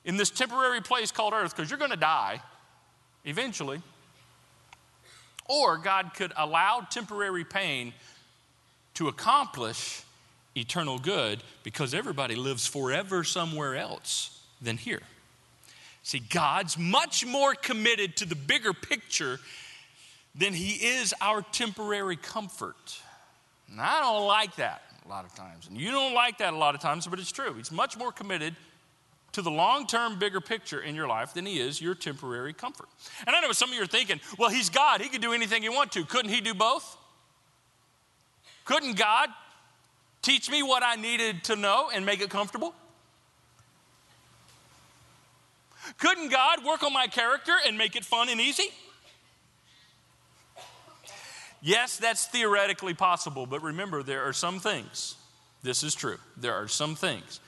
in 0.06 0.16
this 0.16 0.30
temporary 0.30 0.80
place 0.80 1.12
called 1.12 1.34
earth 1.34 1.54
because 1.54 1.70
you're 1.70 1.80
going 1.80 1.92
to 1.92 1.98
die 1.98 2.42
eventually. 3.26 3.82
Or 5.48 5.78
God 5.78 6.12
could 6.16 6.34
allow 6.38 6.82
temporary 6.90 7.44
pain 7.44 7.94
to 8.96 9.08
accomplish 9.08 10.04
eternal 10.56 11.00
good 11.00 11.44
because 11.64 11.94
everybody 11.94 12.36
lives 12.36 12.68
forever 12.68 13.24
somewhere 13.24 13.76
else 13.76 14.42
than 14.62 14.78
here. 14.78 15.02
See, 16.04 16.20
God's 16.20 16.78
much 16.78 17.26
more 17.26 17.56
committed 17.56 18.18
to 18.18 18.26
the 18.26 18.36
bigger 18.36 18.74
picture 18.74 19.40
than 20.36 20.54
He 20.54 20.74
is 20.74 21.14
our 21.22 21.42
temporary 21.42 22.18
comfort. 22.18 23.00
And 23.70 23.80
I 23.80 24.02
don't 24.02 24.28
like 24.28 24.56
that 24.58 24.82
a 25.06 25.10
lot 25.10 25.26
of 25.26 25.34
times. 25.34 25.68
And 25.68 25.78
you 25.78 25.92
don't 25.92 26.14
like 26.14 26.40
that 26.40 26.54
a 26.54 26.58
lot 26.58 26.76
of 26.76 26.82
times, 26.82 27.08
but 27.08 27.20
it's 27.20 27.32
true. 27.32 27.54
He's 27.54 27.72
much 27.72 27.98
more 27.98 28.12
committed 28.12 28.56
to 29.34 29.42
the 29.42 29.52
long 29.52 29.86
term, 29.86 30.18
bigger 30.18 30.42
picture 30.42 30.82
in 30.82 30.96
your 30.96 31.08
life 31.08 31.34
than 31.34 31.46
he 31.46 31.60
is 31.60 31.82
your 31.82 31.96
temporary 31.96 32.54
comfort. 32.54 32.88
And 33.28 33.36
I 33.36 33.42
know 33.42 33.52
some 33.52 33.70
of 33.70 33.76
you 33.76 33.84
are 33.84 33.88
thinking, 33.88 34.20
well, 34.38 34.50
he's 34.50 34.70
God. 34.70 35.02
He 35.02 35.10
could 35.10 35.22
do 35.22 35.34
anything 35.34 35.62
he 35.62 35.70
wants 35.70 35.96
to. 35.96 36.06
Couldn't 36.06 36.32
he 36.32 36.42
do 36.42 36.54
both? 36.54 36.98
Couldn't 38.66 38.98
God 38.98 39.30
teach 40.22 40.50
me 40.50 40.64
what 40.64 40.84
I 40.84 40.96
needed 40.96 41.44
to 41.46 41.56
know 41.56 41.90
and 41.94 42.06
make 42.06 42.22
it 42.22 42.30
comfortable? 42.30 42.74
Couldn't 45.98 46.30
God 46.30 46.64
work 46.66 46.82
on 46.84 46.94
my 46.94 47.08
character 47.08 47.54
and 47.68 47.78
make 47.78 47.96
it 47.96 48.06
fun 48.06 48.30
and 48.30 48.40
easy? 48.40 48.70
Yes, 51.62 51.98
that's 51.98 52.26
theoretically 52.28 52.94
possible, 52.94 53.46
but 53.46 53.62
remember, 53.62 54.04
there 54.04 54.24
are 54.24 54.34
some 54.34 54.60
things, 54.60 55.16
this 55.62 55.82
is 55.82 55.96
true, 55.96 56.18
there 56.36 56.54
are 56.54 56.68
some 56.68 56.96
things 56.96 57.40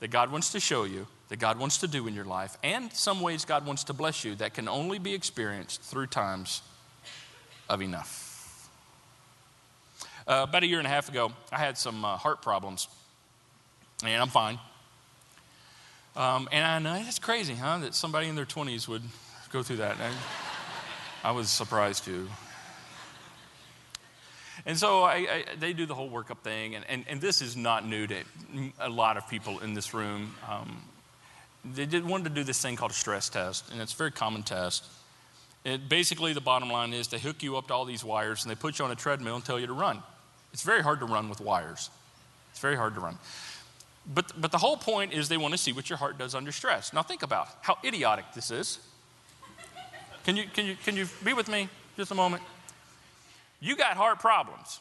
that 0.00 0.08
God 0.08 0.30
wants 0.30 0.52
to 0.52 0.60
show 0.60 0.84
you, 0.84 1.06
that 1.28 1.38
God 1.38 1.58
wants 1.58 1.78
to 1.78 1.88
do 1.88 2.06
in 2.06 2.14
your 2.14 2.24
life, 2.24 2.56
and 2.62 2.92
some 2.92 3.20
ways 3.20 3.44
God 3.44 3.66
wants 3.66 3.84
to 3.84 3.92
bless 3.92 4.24
you 4.24 4.34
that 4.36 4.54
can 4.54 4.68
only 4.68 4.98
be 4.98 5.12
experienced 5.12 5.82
through 5.82 6.06
times 6.06 6.62
of 7.68 7.82
enough. 7.82 8.68
Uh, 10.28 10.44
about 10.48 10.62
a 10.62 10.66
year 10.66 10.78
and 10.78 10.86
a 10.86 10.90
half 10.90 11.08
ago, 11.08 11.32
I 11.52 11.58
had 11.58 11.78
some 11.78 12.04
uh, 12.04 12.16
heart 12.16 12.42
problems, 12.42 12.88
and 14.04 14.20
I'm 14.20 14.28
fine. 14.28 14.58
Um, 16.16 16.48
and 16.50 16.64
I 16.64 16.78
know 16.78 17.06
it's 17.06 17.18
crazy, 17.18 17.54
huh, 17.54 17.78
that 17.78 17.94
somebody 17.94 18.28
in 18.28 18.36
their 18.36 18.46
20s 18.46 18.88
would 18.88 19.02
go 19.52 19.62
through 19.62 19.76
that. 19.76 19.96
I, 20.00 21.28
I 21.28 21.32
was 21.32 21.50
surprised 21.50 22.04
too. 22.04 22.28
And 24.64 24.78
so 24.78 25.02
I, 25.02 25.14
I, 25.14 25.44
they 25.58 25.72
do 25.72 25.86
the 25.86 25.94
whole 25.94 26.10
workup 26.10 26.38
thing, 26.38 26.74
and, 26.74 26.84
and, 26.88 27.04
and, 27.08 27.20
this 27.20 27.42
is 27.42 27.56
not 27.56 27.86
new 27.86 28.06
to 28.06 28.16
a 28.80 28.88
lot 28.88 29.16
of 29.16 29.28
people 29.28 29.60
in 29.60 29.74
this 29.74 29.92
room. 29.92 30.34
Um, 30.48 30.82
they 31.74 31.86
did 31.86 32.06
wanted 32.06 32.24
to 32.24 32.30
do 32.30 32.44
this 32.44 32.60
thing 32.60 32.76
called 32.76 32.90
a 32.90 32.94
stress 32.94 33.28
test, 33.28 33.70
and 33.72 33.80
it's 33.80 33.92
a 33.92 33.96
very 33.96 34.12
common 34.12 34.42
test. 34.42 34.84
It, 35.64 35.88
basically, 35.88 36.32
the 36.32 36.40
bottom 36.40 36.70
line 36.70 36.92
is 36.92 37.08
they 37.08 37.18
hook 37.18 37.42
you 37.42 37.56
up 37.56 37.68
to 37.68 37.74
all 37.74 37.84
these 37.84 38.04
wires 38.04 38.44
and 38.44 38.50
they 38.50 38.54
put 38.54 38.78
you 38.78 38.84
on 38.84 38.90
a 38.90 38.94
treadmill 38.94 39.34
and 39.34 39.44
tell 39.44 39.58
you 39.58 39.66
to 39.66 39.72
run. 39.72 40.02
It's 40.52 40.62
very 40.62 40.82
hard 40.82 41.00
to 41.00 41.06
run 41.06 41.28
with 41.28 41.40
wires. 41.40 41.90
It's 42.52 42.60
very 42.60 42.76
hard 42.76 42.94
to 42.94 43.00
run. 43.00 43.18
But, 44.14 44.40
but 44.40 44.52
the 44.52 44.58
whole 44.58 44.76
point 44.76 45.12
is 45.12 45.28
they 45.28 45.36
want 45.36 45.52
to 45.52 45.58
see 45.58 45.72
what 45.72 45.90
your 45.90 45.96
heart 45.96 46.18
does 46.18 46.36
under 46.36 46.52
stress. 46.52 46.92
Now, 46.92 47.02
think 47.02 47.24
about 47.24 47.48
how 47.62 47.78
idiotic 47.84 48.26
this 48.32 48.52
is. 48.52 48.78
Can 50.24 50.36
you, 50.36 50.44
can 50.52 50.66
you, 50.66 50.76
can 50.84 50.96
you 50.96 51.08
be 51.24 51.32
with 51.32 51.48
me 51.48 51.68
just 51.96 52.12
a 52.12 52.14
moment? 52.14 52.42
you 53.60 53.76
got 53.76 53.96
heart 53.96 54.18
problems. 54.20 54.80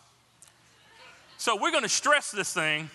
So 1.38 1.58
we're 1.60 1.72
going 1.72 1.84
to 1.84 1.89
stress 1.89 2.32
this 2.32 2.54
thing. 2.54 2.89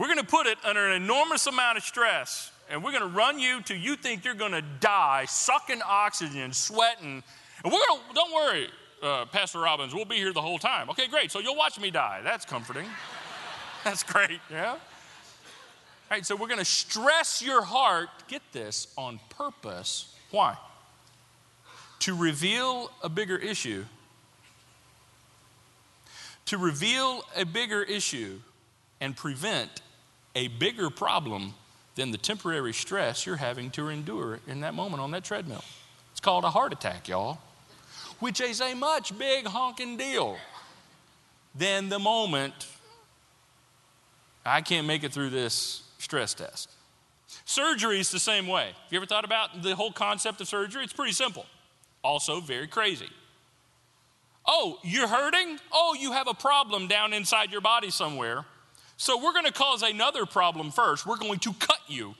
We're 0.00 0.06
going 0.06 0.16
to 0.16 0.24
put 0.24 0.46
it 0.46 0.56
under 0.64 0.86
an 0.86 1.02
enormous 1.02 1.46
amount 1.46 1.76
of 1.76 1.84
stress, 1.84 2.52
and 2.70 2.82
we're 2.82 2.92
going 2.92 3.02
to 3.02 3.14
run 3.14 3.38
you 3.38 3.60
till 3.60 3.76
you 3.76 3.96
think 3.96 4.24
you're 4.24 4.32
going 4.32 4.52
to 4.52 4.62
die, 4.80 5.26
sucking 5.26 5.82
oxygen, 5.86 6.54
sweating. 6.54 7.22
And 7.62 7.70
we're 7.70 7.80
going 7.86 8.00
to, 8.00 8.14
don't 8.14 8.32
worry, 8.32 8.68
uh, 9.02 9.26
Pastor 9.26 9.58
Robbins, 9.58 9.94
we'll 9.94 10.06
be 10.06 10.16
here 10.16 10.32
the 10.32 10.40
whole 10.40 10.58
time. 10.58 10.88
Okay, 10.88 11.06
great. 11.06 11.30
So 11.30 11.38
you'll 11.38 11.54
watch 11.54 11.78
me 11.78 11.90
die. 11.90 12.22
That's 12.24 12.46
comforting. 12.46 12.86
That's 13.84 14.02
great, 14.02 14.40
yeah? 14.50 14.70
All 14.70 14.78
right, 16.10 16.24
so 16.24 16.34
we're 16.34 16.48
going 16.48 16.60
to 16.60 16.64
stress 16.64 17.42
your 17.42 17.60
heart, 17.60 18.08
get 18.26 18.40
this, 18.52 18.94
on 18.96 19.20
purpose. 19.28 20.16
Why? 20.30 20.56
To 21.98 22.16
reveal 22.16 22.90
a 23.02 23.10
bigger 23.10 23.36
issue 23.36 23.84
to 26.46 26.58
reveal 26.58 27.22
a 27.36 27.44
bigger 27.44 27.80
issue 27.80 28.40
and 29.00 29.14
prevent 29.16 29.82
a 30.34 30.48
bigger 30.48 30.90
problem 30.90 31.54
than 31.94 32.10
the 32.10 32.18
temporary 32.18 32.72
stress 32.72 33.26
you're 33.26 33.36
having 33.36 33.70
to 33.72 33.88
endure 33.88 34.40
in 34.46 34.60
that 34.60 34.74
moment 34.74 35.02
on 35.02 35.10
that 35.10 35.24
treadmill. 35.24 35.64
It's 36.12 36.20
called 36.20 36.44
a 36.44 36.50
heart 36.50 36.72
attack, 36.72 37.08
y'all, 37.08 37.38
which 38.20 38.40
is 38.40 38.60
a 38.60 38.74
much 38.74 39.16
big 39.18 39.46
honking 39.46 39.96
deal 39.96 40.36
than 41.54 41.88
the 41.88 41.98
moment 41.98 42.66
I 44.44 44.62
can't 44.62 44.86
make 44.86 45.04
it 45.04 45.12
through 45.12 45.30
this 45.30 45.82
stress 45.98 46.32
test. 46.34 46.70
Surgery 47.44 48.00
is 48.00 48.10
the 48.10 48.18
same 48.18 48.46
way. 48.46 48.66
Have 48.66 48.92
you 48.92 48.98
ever 48.98 49.06
thought 49.06 49.24
about 49.24 49.62
the 49.62 49.74
whole 49.74 49.92
concept 49.92 50.40
of 50.40 50.48
surgery? 50.48 50.84
It's 50.84 50.92
pretty 50.92 51.12
simple, 51.12 51.46
also 52.02 52.40
very 52.40 52.66
crazy. 52.66 53.10
Oh, 54.46 54.78
you're 54.82 55.08
hurting? 55.08 55.58
Oh, 55.70 55.94
you 55.98 56.12
have 56.12 56.26
a 56.26 56.34
problem 56.34 56.88
down 56.88 57.12
inside 57.12 57.52
your 57.52 57.60
body 57.60 57.90
somewhere. 57.90 58.44
So 59.00 59.16
we're 59.16 59.32
going 59.32 59.46
to 59.46 59.52
cause 59.52 59.80
another 59.80 60.26
problem 60.26 60.70
first. 60.70 61.06
We're 61.06 61.16
going 61.16 61.38
to 61.38 61.54
cut 61.54 61.80
you, 61.88 62.14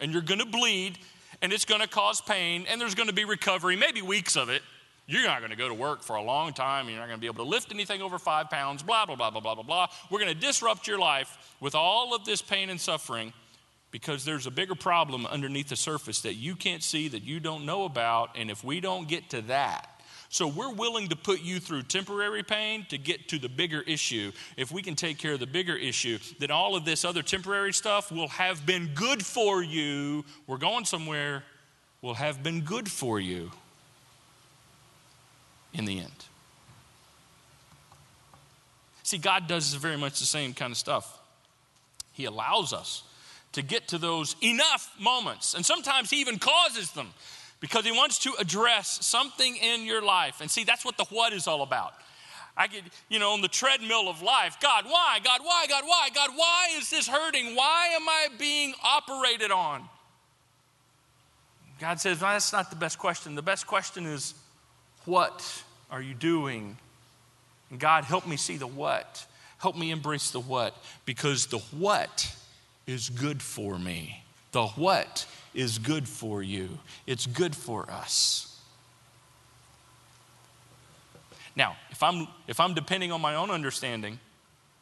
and 0.00 0.12
you're 0.12 0.22
going 0.22 0.40
to 0.40 0.44
bleed, 0.44 0.98
and 1.40 1.52
it's 1.52 1.64
going 1.64 1.82
to 1.82 1.86
cause 1.86 2.20
pain, 2.20 2.66
and 2.68 2.80
there's 2.80 2.96
going 2.96 3.08
to 3.08 3.14
be 3.14 3.24
recovery, 3.24 3.76
maybe 3.76 4.02
weeks 4.02 4.36
of 4.36 4.48
it. 4.48 4.62
You're 5.06 5.22
not 5.22 5.38
going 5.38 5.52
to 5.52 5.56
go 5.56 5.68
to 5.68 5.74
work 5.74 6.02
for 6.02 6.16
a 6.16 6.22
long 6.22 6.52
time. 6.52 6.88
You're 6.88 6.98
not 6.98 7.06
going 7.06 7.18
to 7.18 7.20
be 7.20 7.28
able 7.28 7.44
to 7.44 7.48
lift 7.48 7.70
anything 7.70 8.02
over 8.02 8.18
five 8.18 8.50
pounds, 8.50 8.82
blah, 8.82 9.06
blah, 9.06 9.14
blah, 9.14 9.30
blah, 9.30 9.40
blah, 9.40 9.54
blah, 9.54 9.62
blah. 9.62 9.86
We're 10.10 10.18
going 10.18 10.34
to 10.34 10.40
disrupt 10.40 10.88
your 10.88 10.98
life 10.98 11.54
with 11.60 11.76
all 11.76 12.12
of 12.12 12.24
this 12.24 12.42
pain 12.42 12.70
and 12.70 12.80
suffering 12.80 13.32
because 13.92 14.24
there's 14.24 14.48
a 14.48 14.50
bigger 14.50 14.74
problem 14.74 15.26
underneath 15.26 15.68
the 15.68 15.76
surface 15.76 16.22
that 16.22 16.34
you 16.34 16.56
can't 16.56 16.82
see, 16.82 17.06
that 17.06 17.22
you 17.22 17.38
don't 17.38 17.64
know 17.64 17.84
about. 17.84 18.30
And 18.34 18.50
if 18.50 18.64
we 18.64 18.80
don't 18.80 19.06
get 19.06 19.30
to 19.30 19.42
that, 19.42 19.93
so 20.34 20.48
we're 20.48 20.72
willing 20.72 21.10
to 21.10 21.14
put 21.14 21.42
you 21.42 21.60
through 21.60 21.84
temporary 21.84 22.42
pain 22.42 22.84
to 22.88 22.98
get 22.98 23.28
to 23.28 23.38
the 23.38 23.48
bigger 23.48 23.82
issue. 23.82 24.32
If 24.56 24.72
we 24.72 24.82
can 24.82 24.96
take 24.96 25.16
care 25.16 25.34
of 25.34 25.38
the 25.38 25.46
bigger 25.46 25.76
issue, 25.76 26.18
then 26.40 26.50
all 26.50 26.74
of 26.74 26.84
this 26.84 27.04
other 27.04 27.22
temporary 27.22 27.72
stuff 27.72 28.10
will 28.10 28.26
have 28.26 28.66
been 28.66 28.90
good 28.96 29.24
for 29.24 29.62
you. 29.62 30.24
We're 30.48 30.56
going 30.56 30.86
somewhere, 30.86 31.44
will 32.02 32.14
have 32.14 32.42
been 32.42 32.62
good 32.62 32.90
for 32.90 33.20
you 33.20 33.52
in 35.72 35.84
the 35.84 36.00
end. 36.00 36.24
See, 39.04 39.18
God 39.18 39.46
does 39.46 39.72
very 39.74 39.96
much 39.96 40.18
the 40.18 40.26
same 40.26 40.52
kind 40.52 40.72
of 40.72 40.76
stuff. 40.76 41.16
He 42.12 42.24
allows 42.24 42.72
us 42.72 43.04
to 43.52 43.62
get 43.62 43.86
to 43.86 43.98
those 43.98 44.34
enough 44.42 44.92
moments, 44.98 45.54
and 45.54 45.64
sometimes 45.64 46.10
He 46.10 46.20
even 46.22 46.40
causes 46.40 46.90
them 46.90 47.10
because 47.64 47.86
he 47.86 47.92
wants 47.92 48.18
to 48.18 48.30
address 48.38 48.98
something 49.06 49.56
in 49.56 49.86
your 49.86 50.02
life. 50.02 50.42
And 50.42 50.50
see, 50.50 50.64
that's 50.64 50.84
what 50.84 50.98
the 50.98 51.04
what 51.04 51.32
is 51.32 51.46
all 51.46 51.62
about. 51.62 51.94
I 52.58 52.66
get, 52.66 52.82
you 53.08 53.18
know, 53.18 53.30
on 53.30 53.40
the 53.40 53.48
treadmill 53.48 54.06
of 54.06 54.20
life. 54.20 54.58
God, 54.60 54.84
why? 54.84 55.18
God, 55.24 55.40
why? 55.42 55.64
God, 55.66 55.84
why? 55.86 56.10
God, 56.14 56.28
why 56.36 56.68
is 56.76 56.90
this 56.90 57.08
hurting? 57.08 57.56
Why 57.56 57.86
am 57.94 58.06
I 58.06 58.28
being 58.38 58.74
operated 58.84 59.50
on? 59.50 59.82
God 61.80 61.98
says, 62.00 62.20
well, 62.20 62.32
that's 62.32 62.52
not 62.52 62.68
the 62.68 62.76
best 62.76 62.98
question. 62.98 63.34
The 63.34 63.40
best 63.40 63.66
question 63.66 64.04
is, 64.04 64.34
what 65.06 65.62
are 65.90 66.02
you 66.02 66.12
doing? 66.12 66.76
And 67.70 67.80
God, 67.80 68.04
help 68.04 68.26
me 68.26 68.36
see 68.36 68.58
the 68.58 68.66
what. 68.66 69.24
Help 69.56 69.74
me 69.74 69.90
embrace 69.90 70.32
the 70.32 70.40
what, 70.40 70.76
because 71.06 71.46
the 71.46 71.60
what 71.78 72.36
is 72.86 73.08
good 73.08 73.40
for 73.40 73.78
me. 73.78 74.22
The 74.52 74.66
what 74.66 75.24
is 75.54 75.78
good 75.78 76.08
for 76.08 76.42
you, 76.42 76.68
it's 77.06 77.26
good 77.26 77.54
for 77.54 77.90
us. 77.90 78.50
Now, 81.56 81.76
if 81.90 82.02
I'm, 82.02 82.26
if 82.48 82.58
I'm 82.58 82.74
depending 82.74 83.12
on 83.12 83.20
my 83.20 83.36
own 83.36 83.50
understanding 83.50 84.18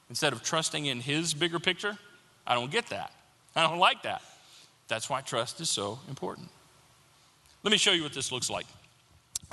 instead 0.09 0.33
of 0.33 0.43
trusting 0.43 0.87
in 0.87 1.01
His 1.01 1.35
bigger 1.35 1.59
picture, 1.59 1.99
I 2.47 2.55
don't 2.55 2.71
get 2.71 2.87
that. 2.89 3.13
I 3.55 3.69
don't 3.69 3.79
like 3.79 4.03
that. 4.05 4.23
That's 4.89 5.09
why 5.11 5.21
trust 5.21 5.61
is 5.61 5.69
so 5.69 5.99
important. 6.09 6.49
Let 7.63 7.71
me 7.71 7.79
show 7.79 7.93
you 7.93 8.03
what 8.03 8.15
this 8.15 8.33
looks 8.33 8.51
like. 8.51 8.67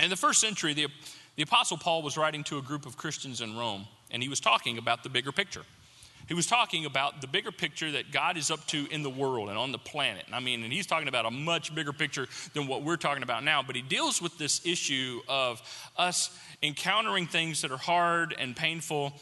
In 0.00 0.10
the 0.10 0.16
first 0.16 0.40
century, 0.40 0.72
the, 0.74 0.88
the 1.36 1.42
Apostle 1.42 1.76
Paul 1.76 2.02
was 2.02 2.16
writing 2.16 2.42
to 2.44 2.58
a 2.58 2.62
group 2.62 2.86
of 2.86 2.96
Christians 2.96 3.40
in 3.40 3.56
Rome, 3.56 3.86
and 4.10 4.22
he 4.22 4.28
was 4.28 4.40
talking 4.40 4.78
about 4.78 5.02
the 5.02 5.08
bigger 5.08 5.32
picture. 5.32 5.62
He 6.28 6.34
was 6.34 6.46
talking 6.46 6.84
about 6.84 7.20
the 7.20 7.26
bigger 7.26 7.50
picture 7.50 7.90
that 7.92 8.12
God 8.12 8.36
is 8.36 8.50
up 8.50 8.66
to 8.68 8.86
in 8.90 9.02
the 9.02 9.10
world 9.10 9.48
and 9.48 9.58
on 9.58 9.72
the 9.72 9.78
planet. 9.78 10.24
I 10.32 10.40
mean, 10.40 10.62
and 10.62 10.72
he's 10.72 10.86
talking 10.86 11.08
about 11.08 11.26
a 11.26 11.30
much 11.30 11.74
bigger 11.74 11.92
picture 11.92 12.28
than 12.54 12.66
what 12.66 12.82
we're 12.82 12.96
talking 12.96 13.22
about 13.22 13.42
now, 13.42 13.62
but 13.62 13.74
he 13.74 13.82
deals 13.82 14.22
with 14.22 14.38
this 14.38 14.64
issue 14.64 15.20
of 15.28 15.60
us 15.96 16.36
encountering 16.62 17.26
things 17.26 17.62
that 17.62 17.70
are 17.70 17.76
hard 17.76 18.34
and 18.38 18.54
painful. 18.54 19.12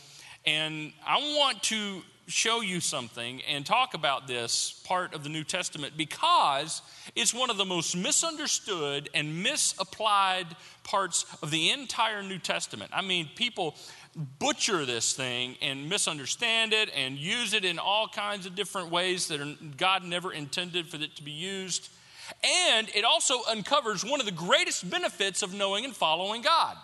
And 0.45 0.93
I 1.07 1.17
want 1.37 1.63
to 1.65 2.03
show 2.29 2.61
you 2.61 2.79
something 2.79 3.41
and 3.49 3.65
talk 3.65 3.95
about 3.95 4.29
this 4.29 4.83
part 4.85 5.15
of 5.15 5.25
the 5.25 5.31
New 5.31 5.45
Testament 5.45 5.95
because 5.97 6.83
it's 7.17 7.33
one 7.33 7.49
of 7.49 7.57
the 7.57 7.65
most 7.65 7.97
misunderstood 7.97 9.09
and 9.15 9.43
misapplied 9.43 10.47
parts 10.85 11.25
of 11.43 11.51
the 11.51 11.71
entire 11.71 12.23
New 12.23 12.39
Testament. 12.39 12.91
I 12.95 13.01
mean, 13.01 13.31
people 13.35 13.77
butcher 14.39 14.85
this 14.85 15.13
thing 15.13 15.57
and 15.63 15.89
misunderstand 15.89 16.73
it 16.73 16.91
and 16.95 17.17
use 17.17 17.55
it 17.55 17.65
in 17.65 17.79
all 17.79 18.09
kinds 18.09 18.47
of 18.47 18.55
different 18.55 18.91
ways 18.91 19.29
that 19.29 19.41
are, 19.41 19.55
God 19.77 20.05
never 20.05 20.33
intended 20.33 20.87
for 20.89 20.97
it 20.97 21.15
to 21.17 21.23
be 21.23 21.31
used. 21.31 21.89
And 22.43 22.89
it 22.95 23.05
also 23.05 23.41
uncovers 23.49 24.05
one 24.05 24.21
of 24.21 24.27
the 24.27 24.33
greatest 24.33 24.89
benefits 24.91 25.43
of 25.43 25.55
knowing 25.55 25.85
and 25.85 25.95
following 25.95 26.43
God. 26.43 26.77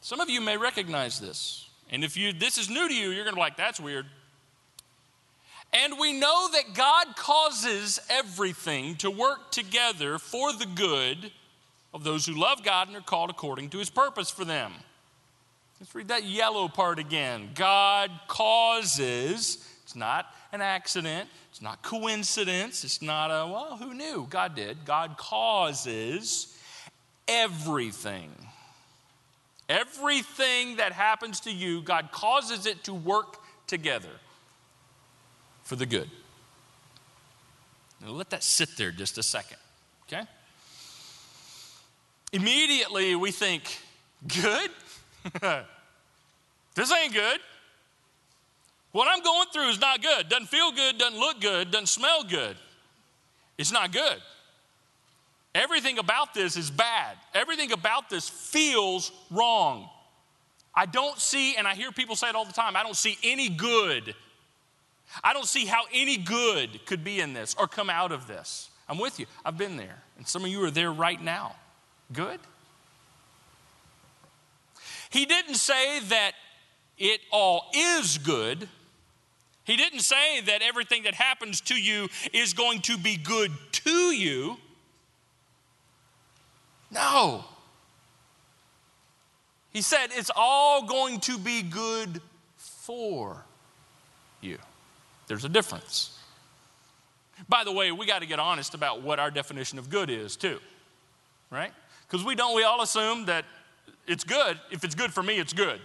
Some 0.00 0.20
of 0.20 0.28
you 0.28 0.40
may 0.40 0.56
recognize 0.56 1.20
this. 1.20 1.68
And 1.90 2.04
if 2.04 2.16
you 2.16 2.32
this 2.32 2.58
is 2.58 2.68
new 2.68 2.88
to 2.88 2.94
you, 2.94 3.10
you're 3.10 3.24
going 3.24 3.34
to 3.34 3.36
be 3.36 3.40
like, 3.40 3.56
that's 3.56 3.80
weird. 3.80 4.06
And 5.72 5.98
we 6.00 6.12
know 6.12 6.48
that 6.52 6.74
God 6.74 7.14
causes 7.16 8.00
everything 8.10 8.96
to 8.96 9.10
work 9.10 9.52
together 9.52 10.18
for 10.18 10.52
the 10.52 10.66
good 10.66 11.30
of 11.94 12.02
those 12.02 12.26
who 12.26 12.34
love 12.34 12.64
God 12.64 12.88
and 12.88 12.96
are 12.96 13.02
called 13.02 13.30
according 13.30 13.70
to 13.70 13.78
his 13.78 13.90
purpose 13.90 14.30
for 14.30 14.44
them. 14.44 14.72
Let's 15.80 15.94
read 15.94 16.08
that 16.08 16.24
yellow 16.24 16.68
part 16.68 16.98
again. 16.98 17.50
God 17.54 18.10
causes, 18.28 19.66
it's 19.82 19.96
not 19.96 20.26
an 20.52 20.60
accident. 20.60 21.28
It's 21.50 21.62
not 21.62 21.82
coincidence. 21.82 22.84
It's 22.84 23.00
not 23.00 23.30
a, 23.30 23.50
well, 23.50 23.76
who 23.76 23.94
knew? 23.94 24.26
God 24.28 24.54
did. 24.54 24.84
God 24.84 25.16
causes 25.16 26.56
everything. 27.26 28.30
Everything 29.68 30.76
that 30.76 30.92
happens 30.92 31.40
to 31.40 31.50
you, 31.50 31.80
God 31.80 32.10
causes 32.12 32.66
it 32.66 32.84
to 32.84 32.94
work 32.94 33.38
together 33.66 34.10
for 35.62 35.76
the 35.76 35.86
good. 35.86 36.10
Now 38.00 38.10
let 38.10 38.30
that 38.30 38.42
sit 38.42 38.76
there 38.76 38.90
just 38.90 39.16
a 39.16 39.22
second, 39.22 39.58
okay? 40.08 40.24
Immediately 42.32 43.14
we 43.14 43.30
think, 43.30 43.78
good? 44.26 44.70
this 46.74 46.92
ain't 46.92 47.12
good. 47.12 47.40
What 48.92 49.08
I'm 49.10 49.22
going 49.22 49.48
through 49.52 49.68
is 49.68 49.80
not 49.80 50.02
good. 50.02 50.28
Doesn't 50.28 50.48
feel 50.48 50.72
good, 50.72 50.98
doesn't 50.98 51.18
look 51.18 51.40
good, 51.40 51.70
doesn't 51.70 51.86
smell 51.86 52.24
good. 52.24 52.56
It's 53.56 53.72
not 53.72 53.92
good. 53.92 54.16
Everything 55.54 55.98
about 55.98 56.34
this 56.34 56.56
is 56.56 56.70
bad. 56.70 57.16
Everything 57.34 57.72
about 57.72 58.08
this 58.08 58.28
feels 58.28 59.12
wrong. 59.30 59.88
I 60.74 60.86
don't 60.86 61.18
see, 61.18 61.56
and 61.56 61.66
I 61.66 61.74
hear 61.74 61.90
people 61.90 62.16
say 62.16 62.28
it 62.28 62.34
all 62.34 62.44
the 62.44 62.52
time, 62.52 62.76
I 62.76 62.82
don't 62.82 62.96
see 62.96 63.18
any 63.22 63.48
good. 63.48 64.14
I 65.24 65.32
don't 65.32 65.46
see 65.46 65.66
how 65.66 65.82
any 65.92 66.16
good 66.16 66.84
could 66.86 67.02
be 67.02 67.20
in 67.20 67.32
this 67.32 67.56
or 67.58 67.66
come 67.66 67.90
out 67.90 68.12
of 68.12 68.26
this. 68.28 68.70
I'm 68.88 68.98
with 68.98 69.18
you. 69.18 69.26
I've 69.44 69.58
been 69.58 69.76
there. 69.76 70.02
And 70.18 70.26
some 70.26 70.44
of 70.44 70.50
you 70.50 70.62
are 70.64 70.70
there 70.70 70.92
right 70.92 71.20
now. 71.20 71.56
Good? 72.12 72.40
He 75.10 75.26
didn't 75.26 75.56
say 75.56 76.00
that 76.00 76.32
it 76.96 77.20
all 77.30 77.66
is 77.74 78.18
good. 78.18 78.68
He 79.64 79.76
didn't 79.76 80.00
say 80.00 80.40
that 80.42 80.62
everything 80.62 81.02
that 81.02 81.14
happens 81.14 81.60
to 81.62 81.74
you 81.74 82.08
is 82.32 82.54
going 82.54 82.80
to 82.82 82.96
be 82.96 83.16
good 83.16 83.52
to 83.72 83.90
you. 83.90 84.56
No. 86.90 87.44
He 89.72 89.82
said 89.82 90.08
it's 90.12 90.30
all 90.34 90.86
going 90.86 91.20
to 91.20 91.38
be 91.38 91.62
good 91.62 92.20
for 92.56 93.44
you. 94.40 94.58
There's 95.28 95.44
a 95.44 95.48
difference. 95.48 96.18
By 97.48 97.64
the 97.64 97.72
way, 97.72 97.92
we 97.92 98.06
got 98.06 98.20
to 98.20 98.26
get 98.26 98.38
honest 98.38 98.74
about 98.74 99.02
what 99.02 99.18
our 99.18 99.30
definition 99.30 99.78
of 99.78 99.88
good 99.88 100.10
is, 100.10 100.36
too. 100.36 100.58
Right? 101.50 101.72
Because 102.06 102.24
we 102.24 102.34
don't, 102.34 102.56
we 102.56 102.64
all 102.64 102.82
assume 102.82 103.26
that 103.26 103.44
it's 104.06 104.24
good. 104.24 104.58
If 104.70 104.84
it's 104.84 104.94
good 104.94 105.12
for 105.12 105.22
me, 105.22 105.38
it's 105.38 105.52
good. 105.52 105.80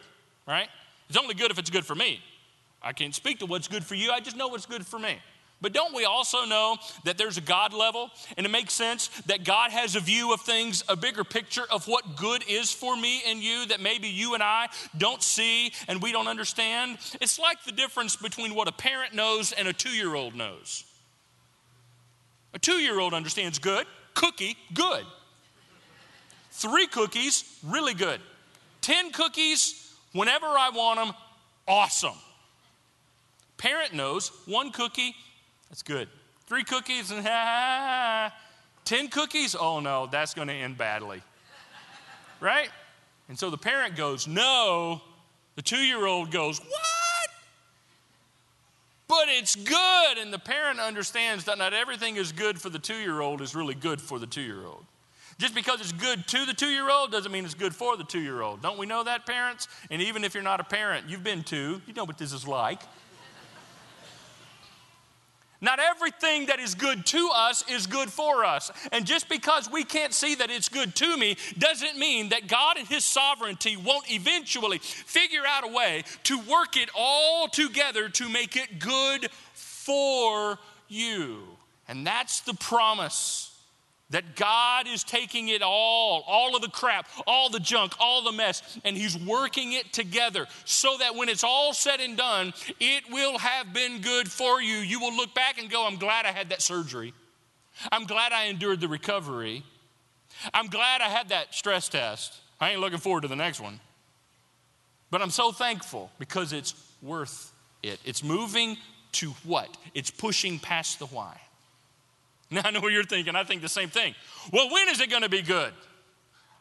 Right? 0.47 0.67
It's 1.09 1.17
only 1.17 1.33
good 1.35 1.51
if 1.51 1.59
it's 1.59 1.69
good 1.69 1.85
for 1.85 1.95
me. 1.95 2.21
I 2.81 2.93
can't 2.93 3.15
speak 3.15 3.39
to 3.39 3.45
what's 3.45 3.67
good 3.67 3.83
for 3.83 3.95
you, 3.95 4.11
I 4.11 4.19
just 4.19 4.37
know 4.37 4.47
what's 4.47 4.65
good 4.65 4.85
for 4.85 4.99
me. 4.99 5.17
But 5.61 5.73
don't 5.73 5.95
we 5.95 6.05
also 6.05 6.45
know 6.45 6.77
that 7.05 7.17
there's 7.17 7.37
a 7.37 7.41
God 7.41 7.73
level? 7.73 8.11
And 8.37 8.45
it 8.45 8.49
makes 8.49 8.73
sense 8.73 9.07
that 9.25 9.45
God 9.45 9.71
has 9.71 9.95
a 9.95 9.99
view 9.99 10.33
of 10.33 10.41
things, 10.41 10.83
a 10.89 10.95
bigger 10.95 11.23
picture 11.23 11.63
of 11.71 11.87
what 11.87 12.17
good 12.17 12.43
is 12.47 12.71
for 12.71 12.95
me 12.95 13.23
and 13.25 13.39
you 13.39 13.65
that 13.67 13.79
maybe 13.79 14.07
you 14.07 14.33
and 14.33 14.43
I 14.43 14.67
don't 14.97 15.23
see 15.23 15.71
and 15.87 16.01
we 16.01 16.11
don't 16.11 16.27
understand. 16.27 16.97
It's 17.21 17.39
like 17.39 17.63
the 17.63 17.71
difference 17.71 18.15
between 18.15 18.53
what 18.53 18.67
a 18.67 18.73
parent 18.73 19.13
knows 19.13 19.53
and 19.53 19.67
a 19.67 19.73
two 19.73 19.89
year 19.89 20.13
old 20.13 20.35
knows. 20.35 20.83
A 22.53 22.59
two 22.59 22.73
year 22.73 22.99
old 22.99 23.13
understands 23.13 23.57
good, 23.57 23.87
cookie, 24.13 24.57
good. 24.73 25.05
Three 26.57 26.87
cookies, 26.87 27.43
really 27.65 27.93
good. 27.93 28.21
Ten 28.79 29.11
cookies, 29.11 29.93
whenever 30.13 30.45
I 30.45 30.69
want 30.73 30.99
them, 30.99 31.13
awesome. 31.67 32.15
Parent 33.57 33.93
knows 33.93 34.31
one 34.45 34.71
cookie, 34.71 35.13
that's 35.69 35.83
good. 35.83 36.07
Three 36.47 36.63
cookies, 36.63 37.11
and 37.11 37.25
ten 38.85 39.09
cookies, 39.09 39.53
oh 39.53 39.81
no, 39.81 40.07
that's 40.09 40.33
going 40.33 40.47
to 40.47 40.53
end 40.53 40.77
badly. 40.77 41.21
right? 42.39 42.69
And 43.27 43.37
so 43.37 43.49
the 43.49 43.57
parent 43.57 43.97
goes, 43.97 44.25
no. 44.25 45.01
The 45.57 45.61
two 45.61 45.83
year 45.83 46.05
old 46.05 46.31
goes, 46.31 46.59
what? 46.59 47.29
But 49.09 49.25
it's 49.27 49.57
good. 49.57 50.17
And 50.19 50.31
the 50.31 50.39
parent 50.39 50.79
understands 50.79 51.43
that 51.45 51.57
not 51.57 51.73
everything 51.73 52.15
is 52.15 52.31
good 52.31 52.61
for 52.61 52.69
the 52.69 52.79
two 52.79 52.95
year 52.95 53.19
old 53.19 53.41
is 53.41 53.53
really 53.55 53.75
good 53.75 53.99
for 53.99 54.19
the 54.19 54.27
two 54.27 54.41
year 54.41 54.65
old. 54.65 54.85
Just 55.37 55.53
because 55.53 55.81
it's 55.81 55.91
good 55.91 56.25
to 56.27 56.45
the 56.45 56.53
two 56.53 56.67
year 56.67 56.89
old 56.89 57.11
doesn't 57.11 57.31
mean 57.31 57.43
it's 57.43 57.53
good 57.53 57.75
for 57.75 57.97
the 57.97 58.05
two 58.05 58.21
year 58.21 58.41
old. 58.41 58.61
Don't 58.61 58.77
we 58.77 58.85
know 58.85 59.03
that, 59.03 59.25
parents? 59.25 59.67
And 59.91 60.01
even 60.01 60.23
if 60.23 60.33
you're 60.33 60.43
not 60.43 60.61
a 60.61 60.63
parent, 60.63 61.09
you've 61.09 61.23
been 61.23 61.43
two, 61.43 61.81
you 61.85 61.93
know 61.93 62.05
what 62.05 62.17
this 62.17 62.31
is 62.31 62.47
like. 62.47 62.81
Not 65.61 65.79
everything 65.79 66.47
that 66.47 66.59
is 66.59 66.75
good 66.75 67.05
to 67.07 67.29
us 67.33 67.67
is 67.69 67.87
good 67.87 68.09
for 68.09 68.45
us. 68.45 68.71
And 68.91 69.05
just 69.05 69.27
because 69.27 69.69
we 69.71 69.83
can't 69.83 70.13
see 70.13 70.35
that 70.35 70.51
it's 70.51 70.69
good 70.69 70.95
to 70.95 71.17
me 71.17 71.37
doesn't 71.57 71.97
mean 71.97 72.29
that 72.29 72.47
God 72.47 72.77
in 72.77 72.85
His 72.85 73.03
sovereignty 73.03 73.75
won't 73.75 74.09
eventually 74.11 74.77
figure 74.77 75.43
out 75.47 75.63
a 75.63 75.73
way 75.73 76.03
to 76.25 76.37
work 76.39 76.77
it 76.77 76.89
all 76.95 77.47
together 77.47 78.09
to 78.09 78.29
make 78.29 78.55
it 78.55 78.79
good 78.79 79.29
for 79.53 80.59
you. 80.87 81.39
And 81.87 82.05
that's 82.05 82.41
the 82.41 82.53
promise 82.53 83.54
that 84.11 84.35
God 84.35 84.87
is 84.87 85.03
taking 85.03 85.49
it 85.49 85.61
all, 85.63 86.23
all 86.27 86.55
of 86.55 86.61
the 86.61 86.69
crap, 86.69 87.07
all 87.25 87.49
the 87.49 87.59
junk, 87.59 87.93
all 87.99 88.23
the 88.23 88.31
mess, 88.31 88.77
and 88.83 88.95
He's 88.95 89.17
working 89.17 89.73
it 89.73 89.91
together 89.93 90.45
so 90.63 90.95
that 90.99 91.15
when 91.15 91.27
it's 91.27 91.43
all 91.43 91.73
said 91.73 91.99
and 91.99 92.15
done, 92.15 92.53
it 92.79 93.03
will 93.11 93.37
have 93.39 93.73
been 93.73 94.01
good 94.01 94.31
for 94.31 94.61
you. 94.61 94.77
You 94.77 94.99
will 94.99 95.15
look 95.15 95.33
back 95.33 95.57
and 95.59 95.69
go, 95.69 95.85
I'm 95.87 95.97
glad 95.97 96.25
I 96.25 96.31
had 96.31 96.49
that 96.49 96.61
surgery. 96.61 97.13
I'm 97.91 98.05
glad 98.05 98.31
I 98.31 98.45
endured 98.45 98.79
the 98.79 98.87
recovery. 98.87 99.63
I'm 100.53 100.67
glad 100.67 101.01
I 101.01 101.09
had 101.09 101.29
that 101.29 101.53
stress 101.53 101.89
test. 101.89 102.39
I 102.59 102.71
ain't 102.71 102.81
looking 102.81 102.99
forward 102.99 103.21
to 103.21 103.27
the 103.27 103.35
next 103.35 103.59
one. 103.59 103.79
But 105.11 105.21
I'm 105.21 105.29
so 105.29 105.51
thankful 105.51 106.11
because 106.19 106.53
it's 106.53 106.73
worth 107.01 107.51
it. 107.83 107.99
It's 108.05 108.23
moving 108.23 108.77
to 109.13 109.31
what? 109.43 109.75
It's 109.93 110.11
pushing 110.11 110.59
past 110.59 110.99
the 110.99 111.05
why. 111.07 111.39
Now, 112.55 112.61
I 112.63 112.71
know 112.71 112.79
what 112.79 112.93
you're 112.93 113.03
thinking. 113.03 113.35
I 113.35 113.43
think 113.43 113.61
the 113.61 113.69
same 113.69 113.89
thing. 113.89 114.15
Well, 114.53 114.71
when 114.71 114.87
is 114.87 115.01
it 115.01 115.09
going 115.09 115.23
to 115.23 115.29
be 115.29 115.41
good? 115.41 115.73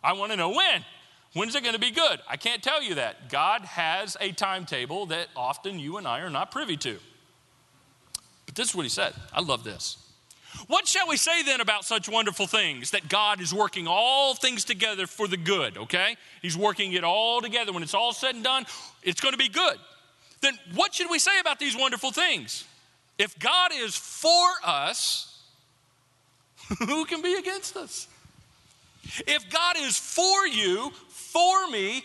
I 0.02 0.12
want 0.14 0.32
to 0.32 0.36
know 0.36 0.50
when. 0.50 0.84
When's 1.34 1.54
it 1.54 1.62
going 1.62 1.74
to 1.74 1.80
be 1.80 1.92
good? 1.92 2.20
I 2.28 2.36
can't 2.36 2.62
tell 2.62 2.82
you 2.82 2.96
that. 2.96 3.28
God 3.28 3.62
has 3.62 4.16
a 4.20 4.32
timetable 4.32 5.06
that 5.06 5.28
often 5.36 5.78
you 5.78 5.96
and 5.96 6.06
I 6.06 6.20
are 6.20 6.30
not 6.30 6.50
privy 6.50 6.76
to. 6.78 6.98
But 8.46 8.56
this 8.56 8.70
is 8.70 8.74
what 8.74 8.82
he 8.82 8.88
said. 8.88 9.14
I 9.32 9.40
love 9.40 9.62
this. 9.62 9.98
What 10.66 10.88
shall 10.88 11.08
we 11.08 11.16
say 11.16 11.44
then 11.44 11.60
about 11.60 11.84
such 11.84 12.08
wonderful 12.08 12.48
things? 12.48 12.90
That 12.90 13.08
God 13.08 13.40
is 13.40 13.54
working 13.54 13.86
all 13.88 14.34
things 14.34 14.64
together 14.64 15.06
for 15.06 15.28
the 15.28 15.36
good, 15.36 15.78
okay? 15.78 16.16
He's 16.42 16.56
working 16.56 16.92
it 16.92 17.04
all 17.04 17.40
together. 17.40 17.72
When 17.72 17.84
it's 17.84 17.94
all 17.94 18.12
said 18.12 18.34
and 18.34 18.42
done, 18.42 18.66
it's 19.02 19.20
going 19.20 19.32
to 19.32 19.38
be 19.38 19.48
good. 19.48 19.76
Then 20.40 20.58
what 20.74 20.94
should 20.94 21.10
we 21.10 21.18
say 21.20 21.38
about 21.40 21.60
these 21.60 21.76
wonderful 21.76 22.10
things? 22.10 22.64
If 23.16 23.38
God 23.38 23.70
is 23.72 23.96
for 23.96 24.48
us, 24.64 25.33
Who 26.78 27.04
can 27.04 27.22
be 27.22 27.34
against 27.34 27.76
us? 27.76 28.08
If 29.26 29.50
God 29.50 29.76
is 29.78 29.98
for 29.98 30.46
you, 30.46 30.90
for 31.08 31.68
me, 31.68 32.04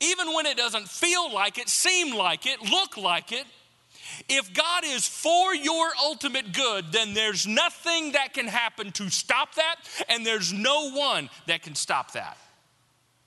even 0.00 0.34
when 0.34 0.46
it 0.46 0.56
doesn't 0.56 0.88
feel 0.88 1.32
like 1.32 1.58
it, 1.58 1.68
seem 1.68 2.16
like 2.16 2.46
it, 2.46 2.60
look 2.62 2.96
like 2.96 3.32
it, 3.32 3.46
if 4.28 4.52
God 4.52 4.84
is 4.84 5.06
for 5.06 5.54
your 5.54 5.90
ultimate 6.02 6.52
good, 6.52 6.92
then 6.92 7.14
there's 7.14 7.46
nothing 7.46 8.12
that 8.12 8.34
can 8.34 8.46
happen 8.46 8.92
to 8.92 9.10
stop 9.10 9.54
that, 9.54 9.76
and 10.08 10.26
there's 10.26 10.52
no 10.52 10.90
one 10.90 11.30
that 11.46 11.62
can 11.62 11.74
stop 11.74 12.12
that. 12.12 12.36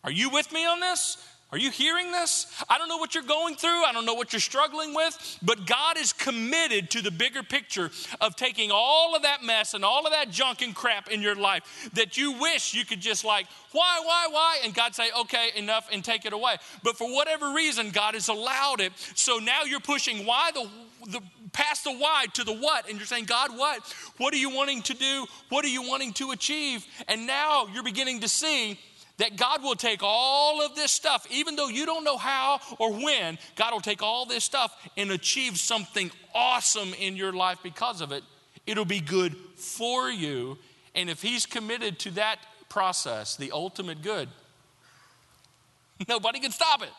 Are 0.04 0.12
you 0.12 0.30
with 0.30 0.52
me 0.52 0.66
on 0.66 0.80
this? 0.80 1.18
Are 1.52 1.60
you 1.60 1.70
hearing 1.70 2.12
this? 2.12 2.48
I 2.68 2.78
don't 2.78 2.90
know 2.90 2.98
what 2.98 3.14
you're 3.14 3.24
going 3.24 3.56
through. 3.56 3.84
I 3.86 3.92
don't 3.94 4.06
know 4.06 4.16
what 4.16 4.34
you're 4.34 4.40
struggling 4.40 4.94
with, 4.96 5.40
but 5.44 5.66
God 5.66 5.98
is 5.98 6.12
committed 6.12 6.90
to 6.92 7.02
the 7.02 7.12
bigger 7.12 7.44
picture 7.44 7.92
of 8.20 8.36
taking 8.36 8.72
all 8.74 9.16
of 9.16 9.22
that 9.22 9.44
mess 9.44 9.74
and 9.74 9.86
all 9.86 10.06
of 10.06 10.12
that 10.12 10.32
junk 10.32 10.64
and 10.64 10.76
crap 10.76 11.10
in 11.10 11.22
your 11.22 11.36
life 11.36 11.90
that 11.94 12.18
you 12.18 12.34
wish 12.34 12.74
you 12.74 12.84
could 12.84 13.00
just 13.00 13.24
like, 13.24 13.46
why, 13.72 14.02
why, 14.04 14.28
why? 14.32 14.60
And 14.64 14.74
God 14.74 14.96
say, 14.96 15.10
okay, 15.22 15.52
enough, 15.56 15.88
and 15.94 16.04
take 16.04 16.26
it 16.26 16.34
away. 16.34 16.56
But 16.84 16.98
for 16.98 17.14
whatever 17.14 17.54
reason, 17.54 17.92
God 17.92 18.16
has 18.16 18.28
allowed 18.28 18.82
it. 18.82 18.92
So 19.14 19.38
now 19.38 19.64
you're 19.64 19.80
pushing 19.80 20.26
why 20.26 20.50
the, 20.52 20.68
the 21.12 21.22
past 21.54 21.84
the 21.84 21.92
why 21.92 22.26
to 22.34 22.44
the 22.44 22.54
what, 22.54 22.90
and 22.90 22.98
you're 22.98 23.06
saying, 23.06 23.26
God, 23.26 23.56
what? 23.56 23.82
What 24.18 24.34
are 24.34 24.38
you 24.38 24.50
wanting 24.50 24.82
to 24.82 24.94
do? 24.94 25.26
What 25.50 25.64
are 25.64 25.70
you 25.70 25.88
wanting 25.88 26.12
to 26.14 26.32
achieve? 26.32 26.86
And 27.08 27.28
now 27.28 27.68
you're 27.72 27.84
beginning 27.84 28.22
to 28.22 28.28
see 28.28 28.80
that 29.18 29.38
God 29.38 29.64
will 29.64 29.76
take 29.76 30.02
all 30.04 30.66
of 30.66 30.76
this 30.76 30.92
stuff, 30.92 31.26
even 31.32 31.56
though 31.56 31.68
you 31.68 31.86
don't 31.86 32.04
know 32.04 32.18
how 32.18 32.60
or 32.80 32.92
when, 32.94 33.38
God 33.56 33.74
will 33.74 33.82
take 33.82 34.04
all 34.04 34.26
this 34.26 34.44
stuff 34.44 34.76
and 34.98 35.12
achieve 35.12 35.58
something 35.58 36.12
awesome 36.34 36.94
in 36.96 37.16
your 37.16 37.32
life 37.32 37.60
because 37.64 38.02
of 38.02 38.12
it. 38.12 38.24
It'll 38.68 38.86
be 38.86 39.00
good 39.00 39.36
for 39.56 40.10
you. 40.10 40.58
And 40.94 41.10
if 41.10 41.22
He's 41.22 41.46
committed 41.46 42.00
to 42.00 42.12
that 42.12 42.40
process, 42.68 43.36
the 43.38 43.52
ultimate 43.52 44.02
good, 44.02 44.28
nobody 46.08 46.40
can 46.40 46.52
stop 46.52 46.84
it. 46.84 46.90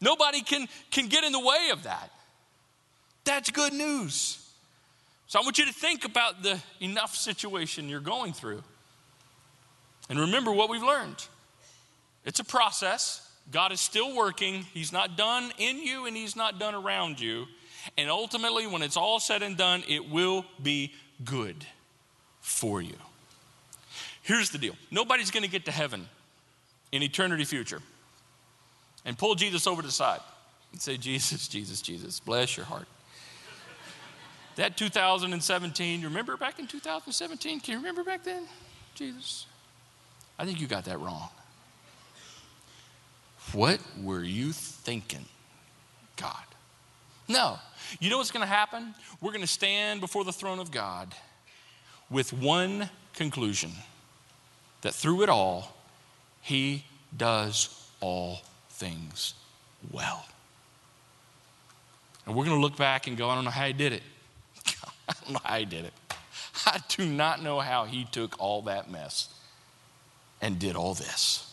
Nobody 0.00 0.40
can, 0.40 0.68
can 0.90 1.08
get 1.08 1.22
in 1.22 1.32
the 1.32 1.40
way 1.40 1.70
of 1.72 1.84
that. 1.84 2.10
That's 3.24 3.50
good 3.50 3.72
news. 3.72 4.38
So 5.28 5.38
I 5.38 5.42
want 5.42 5.58
you 5.58 5.66
to 5.66 5.72
think 5.72 6.04
about 6.04 6.42
the 6.42 6.60
enough 6.80 7.14
situation 7.14 7.88
you're 7.88 8.00
going 8.00 8.32
through. 8.32 8.62
And 10.08 10.18
remember 10.18 10.52
what 10.52 10.68
we've 10.70 10.82
learned 10.82 11.24
it's 12.24 12.40
a 12.40 12.44
process. 12.44 13.28
God 13.50 13.72
is 13.72 13.80
still 13.80 14.14
working. 14.14 14.64
He's 14.72 14.92
not 14.92 15.16
done 15.16 15.50
in 15.58 15.78
you 15.78 16.06
and 16.06 16.16
He's 16.16 16.36
not 16.36 16.60
done 16.60 16.74
around 16.74 17.20
you. 17.20 17.46
And 17.98 18.08
ultimately, 18.08 18.66
when 18.66 18.82
it's 18.82 18.96
all 18.96 19.18
said 19.18 19.42
and 19.42 19.56
done, 19.56 19.82
it 19.88 20.08
will 20.08 20.44
be 20.62 20.92
good 21.24 21.66
for 22.40 22.80
you. 22.80 22.94
Here's 24.22 24.50
the 24.50 24.58
deal 24.58 24.74
nobody's 24.90 25.30
going 25.30 25.42
to 25.42 25.50
get 25.50 25.64
to 25.64 25.72
heaven 25.72 26.08
in 26.92 27.02
eternity 27.02 27.44
future 27.44 27.80
and 29.04 29.18
pull 29.18 29.34
Jesus 29.34 29.66
over 29.66 29.82
to 29.82 29.88
the 29.88 29.92
side 29.92 30.20
and 30.72 30.80
say, 30.80 30.96
Jesus, 30.96 31.48
Jesus, 31.48 31.82
Jesus, 31.82 32.20
bless 32.20 32.56
your 32.56 32.66
heart. 32.66 32.86
That 34.56 34.76
2017, 34.76 36.00
you 36.00 36.08
remember 36.08 36.36
back 36.36 36.58
in 36.58 36.66
2017? 36.66 37.60
Can 37.60 37.72
you 37.72 37.78
remember 37.78 38.04
back 38.04 38.22
then? 38.22 38.44
Jesus, 38.94 39.46
I 40.38 40.44
think 40.44 40.60
you 40.60 40.66
got 40.66 40.84
that 40.86 41.00
wrong. 41.00 41.28
What 43.52 43.80
were 44.02 44.22
you 44.22 44.52
thinking, 44.52 45.26
God? 46.16 46.44
No. 47.28 47.58
You 48.00 48.08
know 48.10 48.18
what's 48.18 48.30
going 48.30 48.46
to 48.46 48.52
happen? 48.52 48.94
We're 49.20 49.32
going 49.32 49.42
to 49.42 49.46
stand 49.46 50.00
before 50.00 50.24
the 50.24 50.32
throne 50.32 50.58
of 50.58 50.70
God 50.70 51.14
with 52.10 52.32
one 52.32 52.88
conclusion 53.14 53.72
that 54.82 54.94
through 54.94 55.22
it 55.22 55.28
all, 55.28 55.76
He 56.40 56.84
does 57.16 57.88
all 58.00 58.40
things 58.70 59.34
well. 59.90 60.24
And 62.26 62.34
we're 62.34 62.44
going 62.44 62.56
to 62.56 62.62
look 62.62 62.76
back 62.76 63.06
and 63.06 63.16
go, 63.16 63.28
I 63.28 63.34
don't 63.34 63.44
know 63.44 63.50
how 63.50 63.66
He 63.66 63.72
did 63.72 63.92
it. 63.92 64.02
I 65.08 65.12
don't 65.24 65.32
know 65.34 65.40
how 65.44 65.58
He 65.58 65.64
did 65.64 65.84
it. 65.84 65.92
I 66.66 66.80
do 66.88 67.04
not 67.04 67.42
know 67.42 67.60
how 67.60 67.84
He 67.84 68.04
took 68.04 68.38
all 68.38 68.62
that 68.62 68.90
mess 68.90 69.28
and 70.42 70.58
did 70.58 70.76
all 70.76 70.92
this. 70.92 71.50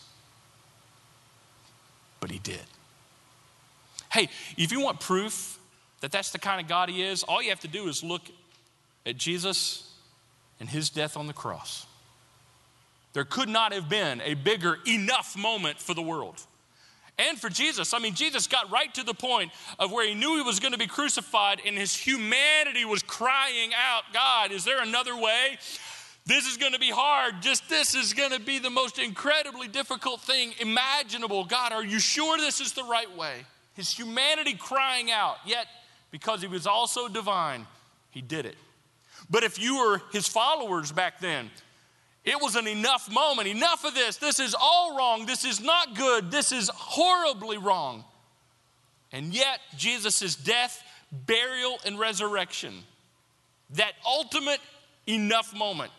But 2.20 2.30
He 2.30 2.38
did. 2.38 2.60
Hey, 4.12 4.28
if 4.58 4.72
you 4.72 4.80
want 4.80 5.00
proof 5.00 5.58
that 6.00 6.12
that's 6.12 6.32
the 6.32 6.38
kind 6.38 6.60
of 6.60 6.68
God 6.68 6.90
He 6.90 7.02
is, 7.02 7.22
all 7.22 7.42
you 7.42 7.48
have 7.48 7.60
to 7.60 7.68
do 7.68 7.88
is 7.88 8.04
look 8.04 8.22
at 9.06 9.16
Jesus 9.16 9.90
and 10.58 10.68
His 10.68 10.90
death 10.90 11.16
on 11.16 11.26
the 11.26 11.32
cross. 11.32 11.86
There 13.12 13.24
could 13.24 13.48
not 13.48 13.72
have 13.72 13.88
been 13.88 14.20
a 14.20 14.34
bigger 14.34 14.78
enough 14.86 15.36
moment 15.36 15.80
for 15.80 15.94
the 15.94 16.02
world. 16.02 16.40
And 17.18 17.38
for 17.38 17.50
Jesus, 17.50 17.92
I 17.92 17.98
mean, 17.98 18.14
Jesus 18.14 18.46
got 18.46 18.70
right 18.70 18.92
to 18.94 19.02
the 19.02 19.12
point 19.12 19.52
of 19.78 19.92
where 19.92 20.08
he 20.08 20.14
knew 20.14 20.36
he 20.36 20.42
was 20.42 20.58
going 20.58 20.72
to 20.72 20.78
be 20.78 20.86
crucified, 20.86 21.60
and 21.66 21.76
his 21.76 21.94
humanity 21.94 22.86
was 22.86 23.02
crying 23.02 23.72
out, 23.76 24.04
God, 24.14 24.52
is 24.52 24.64
there 24.64 24.80
another 24.80 25.14
way? 25.14 25.58
This 26.26 26.46
is 26.46 26.56
going 26.56 26.72
to 26.72 26.78
be 26.78 26.90
hard. 26.90 27.42
Just 27.42 27.68
this 27.68 27.94
is 27.94 28.12
going 28.12 28.30
to 28.30 28.40
be 28.40 28.58
the 28.58 28.70
most 28.70 28.98
incredibly 28.98 29.68
difficult 29.68 30.20
thing 30.20 30.52
imaginable. 30.60 31.44
God, 31.44 31.72
are 31.72 31.84
you 31.84 31.98
sure 31.98 32.38
this 32.38 32.60
is 32.60 32.72
the 32.72 32.84
right 32.84 33.16
way? 33.16 33.44
His 33.74 33.90
humanity 33.90 34.54
crying 34.54 35.10
out, 35.10 35.36
yet 35.44 35.66
because 36.10 36.40
he 36.42 36.48
was 36.48 36.66
also 36.66 37.08
divine, 37.08 37.66
he 38.10 38.20
did 38.20 38.46
it. 38.46 38.56
But 39.28 39.44
if 39.44 39.58
you 39.58 39.78
were 39.78 40.02
his 40.12 40.26
followers 40.26 40.92
back 40.92 41.20
then, 41.20 41.50
it 42.24 42.36
was 42.40 42.56
an 42.56 42.66
enough 42.66 43.10
moment. 43.10 43.48
Enough 43.48 43.84
of 43.84 43.94
this. 43.94 44.16
This 44.16 44.40
is 44.40 44.54
all 44.58 44.96
wrong. 44.96 45.24
This 45.24 45.44
is 45.44 45.60
not 45.60 45.96
good. 45.96 46.30
This 46.30 46.52
is 46.52 46.68
horribly 46.68 47.56
wrong. 47.56 48.04
And 49.12 49.32
yet, 49.34 49.58
Jesus' 49.76 50.36
death, 50.36 50.82
burial, 51.10 51.78
and 51.86 51.98
resurrection, 51.98 52.82
that 53.70 53.92
ultimate 54.06 54.60
enough 55.06 55.54
moment, 55.54 55.90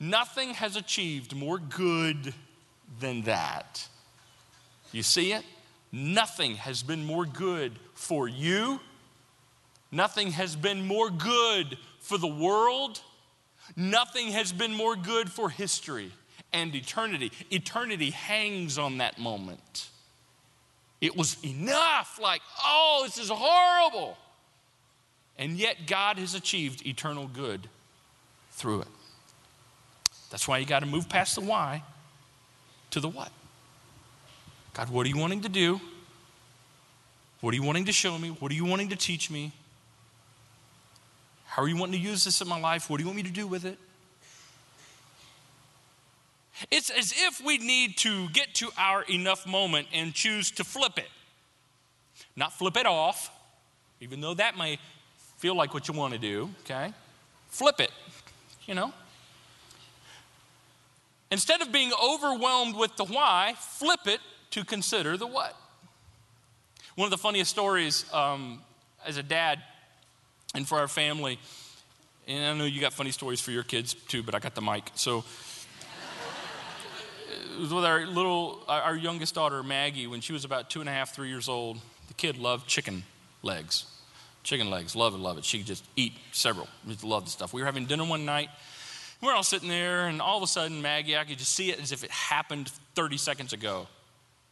nothing 0.00 0.54
has 0.54 0.76
achieved 0.76 1.34
more 1.34 1.58
good 1.58 2.34
than 3.00 3.22
that. 3.22 3.86
You 4.92 5.02
see 5.02 5.32
it? 5.32 5.44
Nothing 5.92 6.56
has 6.56 6.82
been 6.82 7.04
more 7.04 7.24
good 7.24 7.72
for 7.94 8.28
you. 8.28 8.80
Nothing 9.90 10.32
has 10.32 10.54
been 10.56 10.86
more 10.86 11.10
good 11.10 11.78
for 12.00 12.18
the 12.18 12.26
world 12.26 13.00
Nothing 13.76 14.32
has 14.32 14.52
been 14.52 14.74
more 14.74 14.96
good 14.96 15.30
for 15.30 15.50
history 15.50 16.12
and 16.52 16.74
eternity. 16.74 17.32
Eternity 17.50 18.10
hangs 18.10 18.78
on 18.78 18.98
that 18.98 19.18
moment. 19.18 19.88
It 21.00 21.16
was 21.16 21.36
enough, 21.44 22.18
like, 22.20 22.40
oh, 22.64 23.02
this 23.04 23.18
is 23.18 23.30
horrible. 23.32 24.16
And 25.38 25.52
yet, 25.52 25.86
God 25.86 26.18
has 26.18 26.34
achieved 26.34 26.84
eternal 26.86 27.28
good 27.28 27.68
through 28.52 28.80
it. 28.80 28.88
That's 30.30 30.46
why 30.46 30.58
you 30.58 30.66
got 30.66 30.80
to 30.80 30.86
move 30.86 31.08
past 31.08 31.34
the 31.34 31.40
why 31.40 31.82
to 32.90 33.00
the 33.00 33.08
what. 33.08 33.30
God, 34.74 34.90
what 34.90 35.06
are 35.06 35.08
you 35.08 35.18
wanting 35.18 35.42
to 35.42 35.48
do? 35.48 35.80
What 37.40 37.52
are 37.52 37.56
you 37.56 37.62
wanting 37.62 37.86
to 37.86 37.92
show 37.92 38.18
me? 38.18 38.28
What 38.28 38.50
are 38.52 38.54
you 38.54 38.64
wanting 38.64 38.90
to 38.90 38.96
teach 38.96 39.30
me? 39.30 39.52
How 41.46 41.62
are 41.62 41.68
you 41.68 41.76
wanting 41.76 42.00
to 42.00 42.06
use 42.06 42.24
this 42.24 42.40
in 42.40 42.48
my 42.48 42.60
life? 42.60 42.90
What 42.90 42.98
do 42.98 43.02
you 43.02 43.08
want 43.08 43.16
me 43.16 43.22
to 43.24 43.30
do 43.30 43.46
with 43.46 43.64
it? 43.64 43.78
It's 46.70 46.90
as 46.90 47.14
if 47.16 47.44
we 47.44 47.58
need 47.58 47.96
to 47.98 48.28
get 48.30 48.54
to 48.54 48.70
our 48.76 49.02
enough 49.02 49.46
moment 49.46 49.86
and 49.92 50.12
choose 50.12 50.50
to 50.52 50.64
flip 50.64 50.98
it. 50.98 51.08
Not 52.36 52.52
flip 52.52 52.76
it 52.76 52.86
off, 52.86 53.30
even 54.00 54.20
though 54.20 54.34
that 54.34 54.58
may 54.58 54.78
feel 55.38 55.56
like 55.56 55.72
what 55.72 55.88
you 55.88 55.94
want 55.94 56.14
to 56.14 56.18
do, 56.18 56.50
okay? 56.64 56.92
Flip 57.48 57.80
it, 57.80 57.90
you 58.66 58.74
know? 58.74 58.92
Instead 61.30 61.60
of 61.60 61.72
being 61.72 61.92
overwhelmed 62.02 62.76
with 62.76 62.96
the 62.96 63.04
why, 63.04 63.54
flip 63.58 64.00
it 64.06 64.20
to 64.50 64.64
consider 64.64 65.16
the 65.16 65.26
what. 65.26 65.54
One 66.94 67.06
of 67.06 67.10
the 67.10 67.18
funniest 67.18 67.50
stories 67.50 68.04
um, 68.12 68.60
as 69.06 69.16
a 69.18 69.22
dad, 69.22 69.62
and 70.54 70.66
for 70.66 70.78
our 70.78 70.88
family. 70.88 71.38
And 72.26 72.44
I 72.44 72.58
know 72.58 72.64
you 72.64 72.80
got 72.80 72.92
funny 72.92 73.10
stories 73.10 73.40
for 73.40 73.50
your 73.50 73.62
kids 73.62 73.94
too, 73.94 74.22
but 74.22 74.34
I 74.34 74.38
got 74.38 74.54
the 74.54 74.62
mic. 74.62 74.90
So 74.94 75.24
it 77.54 77.60
was 77.60 77.72
with 77.72 77.84
our 77.84 78.06
little, 78.06 78.62
our 78.68 78.96
youngest 78.96 79.34
daughter, 79.34 79.62
Maggie, 79.62 80.06
when 80.06 80.20
she 80.20 80.32
was 80.32 80.44
about 80.44 80.70
two 80.70 80.80
and 80.80 80.88
a 80.88 80.92
half, 80.92 81.14
three 81.14 81.28
years 81.28 81.48
old. 81.48 81.78
The 82.08 82.14
kid 82.14 82.38
loved 82.38 82.66
chicken 82.66 83.04
legs. 83.42 83.86
Chicken 84.42 84.70
legs, 84.70 84.96
love 84.96 85.14
it, 85.14 85.18
love 85.18 85.36
it. 85.38 85.44
She 85.44 85.58
could 85.58 85.66
just 85.66 85.84
eat 85.96 86.14
several. 86.32 86.68
We 86.86 86.96
loved 87.02 87.26
the 87.26 87.30
stuff. 87.30 87.52
We 87.52 87.60
were 87.60 87.66
having 87.66 87.86
dinner 87.86 88.04
one 88.04 88.24
night. 88.24 88.48
We're 89.20 89.34
all 89.34 89.42
sitting 89.42 89.68
there, 89.68 90.06
and 90.06 90.22
all 90.22 90.36
of 90.36 90.42
a 90.42 90.46
sudden, 90.46 90.80
Maggie, 90.80 91.16
I 91.16 91.24
could 91.24 91.38
just 91.38 91.52
see 91.52 91.70
it 91.70 91.80
as 91.80 91.90
if 91.90 92.04
it 92.04 92.10
happened 92.10 92.70
30 92.94 93.16
seconds 93.16 93.52
ago. 93.52 93.88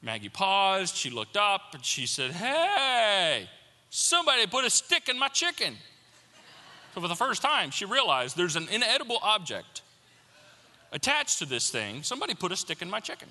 Maggie 0.02 0.29
paused, 0.29 0.96
she 0.96 1.11
looked 1.11 1.37
up, 1.37 1.74
and 1.74 1.85
she 1.85 2.07
said, 2.07 2.33
Hey, 2.33 3.48
Somebody 3.90 4.46
put 4.46 4.64
a 4.64 4.70
stick 4.70 5.09
in 5.09 5.18
my 5.18 5.29
chicken. 5.29 5.74
So 6.94 7.00
for 7.00 7.09
the 7.09 7.14
first 7.14 7.42
time, 7.42 7.70
she 7.70 7.85
realized 7.85 8.37
there's 8.37 8.57
an 8.57 8.68
inedible 8.68 9.18
object 9.22 9.83
attached 10.92 11.38
to 11.38 11.46
this 11.46 11.70
thing. 11.70 12.02
Somebody 12.02 12.35
put 12.35 12.52
a 12.52 12.57
stick 12.57 12.83
in 12.83 12.90
my 12.90 13.00
chicken. 13.00 13.29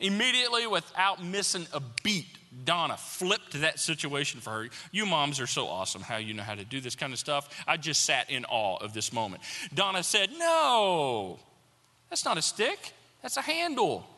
Immediately, 0.00 0.66
without 0.66 1.22
missing 1.22 1.66
a 1.72 1.80
beat, 2.02 2.26
Donna 2.64 2.96
flipped 2.96 3.60
that 3.60 3.78
situation 3.78 4.40
for 4.40 4.50
her. 4.50 4.68
You 4.90 5.06
moms 5.06 5.40
are 5.40 5.46
so 5.46 5.68
awesome 5.68 6.02
how 6.02 6.16
you 6.16 6.34
know 6.34 6.42
how 6.42 6.54
to 6.54 6.64
do 6.64 6.80
this 6.80 6.96
kind 6.96 7.12
of 7.12 7.18
stuff. 7.18 7.48
I 7.66 7.76
just 7.76 8.04
sat 8.04 8.30
in 8.30 8.44
awe 8.46 8.76
of 8.78 8.92
this 8.92 9.12
moment. 9.12 9.42
Donna 9.74 10.02
said, 10.02 10.30
No, 10.36 11.38
that's 12.08 12.24
not 12.24 12.38
a 12.38 12.42
stick, 12.42 12.92
that's 13.22 13.36
a 13.36 13.42
handle. 13.42 14.06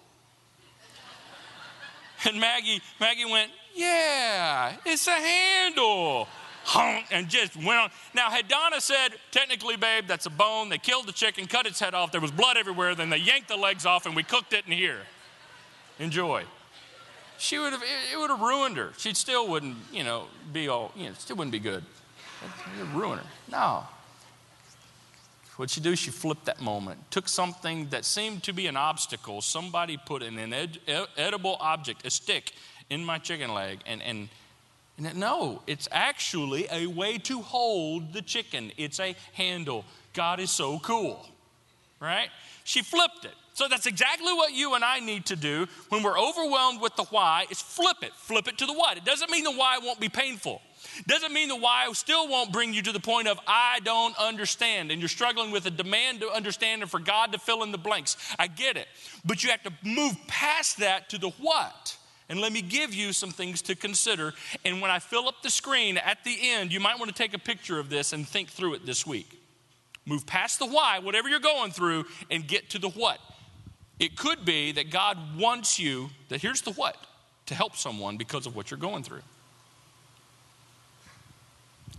And 2.24 2.38
Maggie, 2.38 2.80
Maggie 3.00 3.24
went, 3.24 3.50
yeah, 3.74 4.76
it's 4.84 5.06
a 5.08 5.10
handle. 5.10 6.28
And 7.10 7.28
just 7.28 7.56
went 7.56 7.70
on. 7.70 7.90
Now, 8.14 8.30
had 8.30 8.46
Donna 8.46 8.80
said, 8.80 9.08
technically, 9.32 9.76
babe, 9.76 10.04
that's 10.06 10.26
a 10.26 10.30
bone, 10.30 10.68
they 10.68 10.78
killed 10.78 11.08
the 11.08 11.12
chicken, 11.12 11.46
cut 11.46 11.66
its 11.66 11.80
head 11.80 11.94
off, 11.94 12.12
there 12.12 12.20
was 12.20 12.30
blood 12.30 12.56
everywhere, 12.56 12.94
then 12.94 13.10
they 13.10 13.16
yanked 13.16 13.48
the 13.48 13.56
legs 13.56 13.84
off, 13.84 14.06
and 14.06 14.14
we 14.14 14.22
cooked 14.22 14.52
it 14.52 14.64
in 14.66 14.72
here. 14.72 15.00
Enjoy. 16.02 16.42
She 17.38 17.58
would 17.58 17.72
have, 17.72 17.82
it, 17.82 18.18
would 18.18 18.30
have 18.30 18.40
ruined 18.40 18.76
her. 18.76 18.92
She 18.98 19.14
still 19.14 19.48
wouldn't, 19.48 19.76
you 19.92 20.02
know, 20.02 20.26
be 20.52 20.66
all, 20.66 20.92
you 20.96 21.06
know, 21.06 21.14
still 21.16 21.36
wouldn't 21.36 21.52
be 21.52 21.60
good. 21.60 21.84
It 22.42 22.80
would 22.80 22.94
ruin 22.94 23.18
her. 23.18 23.24
No. 23.48 23.84
What'd 25.56 25.70
she 25.70 25.80
do? 25.80 25.94
She 25.94 26.10
flipped 26.10 26.46
that 26.46 26.60
moment. 26.60 27.08
Took 27.12 27.28
something 27.28 27.88
that 27.90 28.04
seemed 28.04 28.42
to 28.44 28.52
be 28.52 28.66
an 28.66 28.76
obstacle. 28.76 29.42
Somebody 29.42 29.96
put 29.96 30.24
an 30.24 30.52
ed- 30.52 30.78
edible 31.16 31.56
object, 31.60 32.04
a 32.04 32.10
stick, 32.10 32.52
in 32.90 33.04
my 33.04 33.18
chicken 33.18 33.54
leg. 33.54 33.78
And, 33.86 34.02
and, 34.02 34.28
and 34.98 35.16
no, 35.16 35.62
it's 35.68 35.88
actually 35.92 36.66
a 36.70 36.88
way 36.88 37.18
to 37.18 37.42
hold 37.42 38.12
the 38.12 38.22
chicken, 38.22 38.72
it's 38.76 38.98
a 38.98 39.14
handle. 39.34 39.84
God 40.14 40.40
is 40.40 40.50
so 40.50 40.80
cool, 40.80 41.28
right? 42.00 42.28
She 42.64 42.82
flipped 42.82 43.24
it. 43.24 43.34
So 43.54 43.68
that's 43.68 43.86
exactly 43.86 44.32
what 44.32 44.54
you 44.54 44.74
and 44.74 44.84
I 44.84 45.00
need 45.00 45.26
to 45.26 45.36
do 45.36 45.66
when 45.90 46.02
we're 46.02 46.18
overwhelmed 46.18 46.80
with 46.80 46.96
the 46.96 47.04
why 47.04 47.46
is 47.50 47.60
flip 47.60 47.98
it. 48.02 48.12
Flip 48.14 48.48
it 48.48 48.58
to 48.58 48.66
the 48.66 48.72
what. 48.72 48.96
It 48.96 49.04
doesn't 49.04 49.30
mean 49.30 49.44
the 49.44 49.52
why 49.52 49.78
won't 49.78 50.00
be 50.00 50.08
painful. 50.08 50.62
It 50.98 51.06
Doesn't 51.06 51.32
mean 51.32 51.48
the 51.48 51.56
why 51.56 51.90
still 51.92 52.28
won't 52.28 52.52
bring 52.52 52.74
you 52.74 52.82
to 52.82 52.92
the 52.92 53.00
point 53.00 53.28
of, 53.28 53.38
I 53.46 53.80
don't 53.84 54.18
understand, 54.18 54.90
and 54.90 55.00
you're 55.00 55.08
struggling 55.08 55.50
with 55.50 55.66
a 55.66 55.70
demand 55.70 56.20
to 56.20 56.30
understand 56.30 56.82
and 56.82 56.90
for 56.90 56.98
God 56.98 57.32
to 57.32 57.38
fill 57.38 57.62
in 57.62 57.72
the 57.72 57.78
blanks. 57.78 58.16
I 58.38 58.46
get 58.46 58.76
it. 58.76 58.88
But 59.24 59.44
you 59.44 59.50
have 59.50 59.62
to 59.62 59.72
move 59.82 60.16
past 60.26 60.78
that 60.78 61.08
to 61.10 61.18
the 61.18 61.30
what. 61.30 61.96
And 62.28 62.40
let 62.40 62.52
me 62.52 62.62
give 62.62 62.94
you 62.94 63.12
some 63.12 63.30
things 63.30 63.62
to 63.62 63.74
consider. 63.74 64.32
And 64.64 64.80
when 64.80 64.90
I 64.90 64.98
fill 64.98 65.28
up 65.28 65.42
the 65.42 65.50
screen 65.50 65.98
at 65.98 66.24
the 66.24 66.36
end, 66.40 66.72
you 66.72 66.80
might 66.80 66.98
want 66.98 67.10
to 67.10 67.14
take 67.14 67.34
a 67.34 67.38
picture 67.38 67.78
of 67.78 67.90
this 67.90 68.12
and 68.12 68.26
think 68.26 68.48
through 68.48 68.74
it 68.74 68.86
this 68.86 69.06
week. 69.06 69.38
Move 70.06 70.26
past 70.26 70.58
the 70.58 70.66
why, 70.66 70.98
whatever 70.98 71.28
you're 71.28 71.40
going 71.40 71.70
through, 71.70 72.06
and 72.30 72.48
get 72.48 72.70
to 72.70 72.78
the 72.78 72.88
what. 72.88 73.20
It 73.98 74.16
could 74.16 74.44
be 74.44 74.72
that 74.72 74.90
God 74.90 75.16
wants 75.38 75.78
you, 75.78 76.10
that 76.28 76.40
here's 76.40 76.62
the 76.62 76.72
what, 76.72 76.96
to 77.46 77.54
help 77.54 77.76
someone 77.76 78.16
because 78.16 78.46
of 78.46 78.56
what 78.56 78.70
you're 78.70 78.78
going 78.78 79.02
through. 79.04 79.22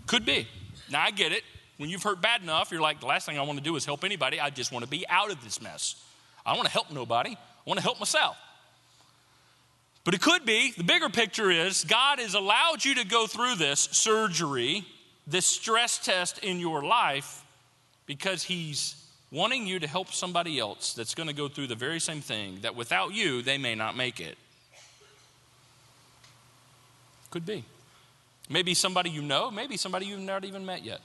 Could 0.07 0.25
be. 0.25 0.47
Now, 0.91 1.01
I 1.01 1.11
get 1.11 1.31
it. 1.31 1.43
When 1.77 1.89
you've 1.89 2.03
hurt 2.03 2.21
bad 2.21 2.41
enough, 2.41 2.71
you're 2.71 2.81
like, 2.81 2.99
the 2.99 3.05
last 3.05 3.25
thing 3.25 3.37
I 3.37 3.41
want 3.41 3.57
to 3.57 3.63
do 3.63 3.75
is 3.75 3.85
help 3.85 4.03
anybody. 4.03 4.39
I 4.39 4.49
just 4.49 4.71
want 4.71 4.83
to 4.83 4.89
be 4.89 5.05
out 5.09 5.31
of 5.31 5.43
this 5.43 5.61
mess. 5.61 5.95
I 6.45 6.51
don't 6.51 6.57
want 6.57 6.67
to 6.67 6.73
help 6.73 6.91
nobody. 6.91 7.31
I 7.31 7.37
want 7.65 7.77
to 7.77 7.83
help 7.83 7.99
myself. 7.99 8.37
But 10.03 10.13
it 10.13 10.21
could 10.21 10.45
be, 10.45 10.73
the 10.75 10.83
bigger 10.83 11.09
picture 11.09 11.49
is 11.49 11.85
God 11.85 12.19
has 12.19 12.33
allowed 12.33 12.83
you 12.83 12.95
to 12.95 13.05
go 13.05 13.25
through 13.25 13.55
this 13.55 13.79
surgery, 13.79 14.85
this 15.25 15.45
stress 15.45 15.97
test 15.97 16.39
in 16.39 16.59
your 16.59 16.83
life, 16.83 17.43
because 18.05 18.43
He's 18.43 19.02
wanting 19.33 19.65
you 19.65 19.79
to 19.79 19.87
help 19.87 20.13
somebody 20.13 20.59
else 20.59 20.93
that's 20.93 21.15
going 21.15 21.27
to 21.27 21.33
go 21.33 21.47
through 21.47 21.65
the 21.65 21.75
very 21.75 21.99
same 21.99 22.21
thing 22.21 22.59
that 22.61 22.75
without 22.75 23.13
you, 23.13 23.41
they 23.41 23.57
may 23.57 23.73
not 23.73 23.97
make 23.97 24.19
it. 24.19 24.37
Could 27.31 27.45
be. 27.45 27.65
Maybe 28.47 28.75
somebody 28.75 29.09
you 29.09 29.23
know, 29.23 29.49
maybe 29.49 29.75
somebody 29.75 30.05
you've 30.05 30.19
not 30.19 30.45
even 30.45 30.65
met 30.65 30.85
yet. 30.85 31.01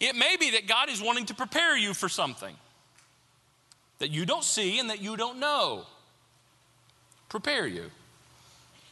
It 0.00 0.16
may 0.16 0.36
be 0.40 0.52
that 0.52 0.66
God 0.66 0.88
is 0.88 1.02
wanting 1.02 1.26
to 1.26 1.34
prepare 1.34 1.76
you 1.76 1.92
for 1.92 2.08
something 2.08 2.54
that 3.98 4.10
you 4.10 4.24
don't 4.24 4.44
see 4.44 4.78
and 4.78 4.88
that 4.88 5.02
you 5.02 5.16
don't 5.16 5.38
know. 5.38 5.84
Prepare 7.28 7.66
you. 7.66 7.90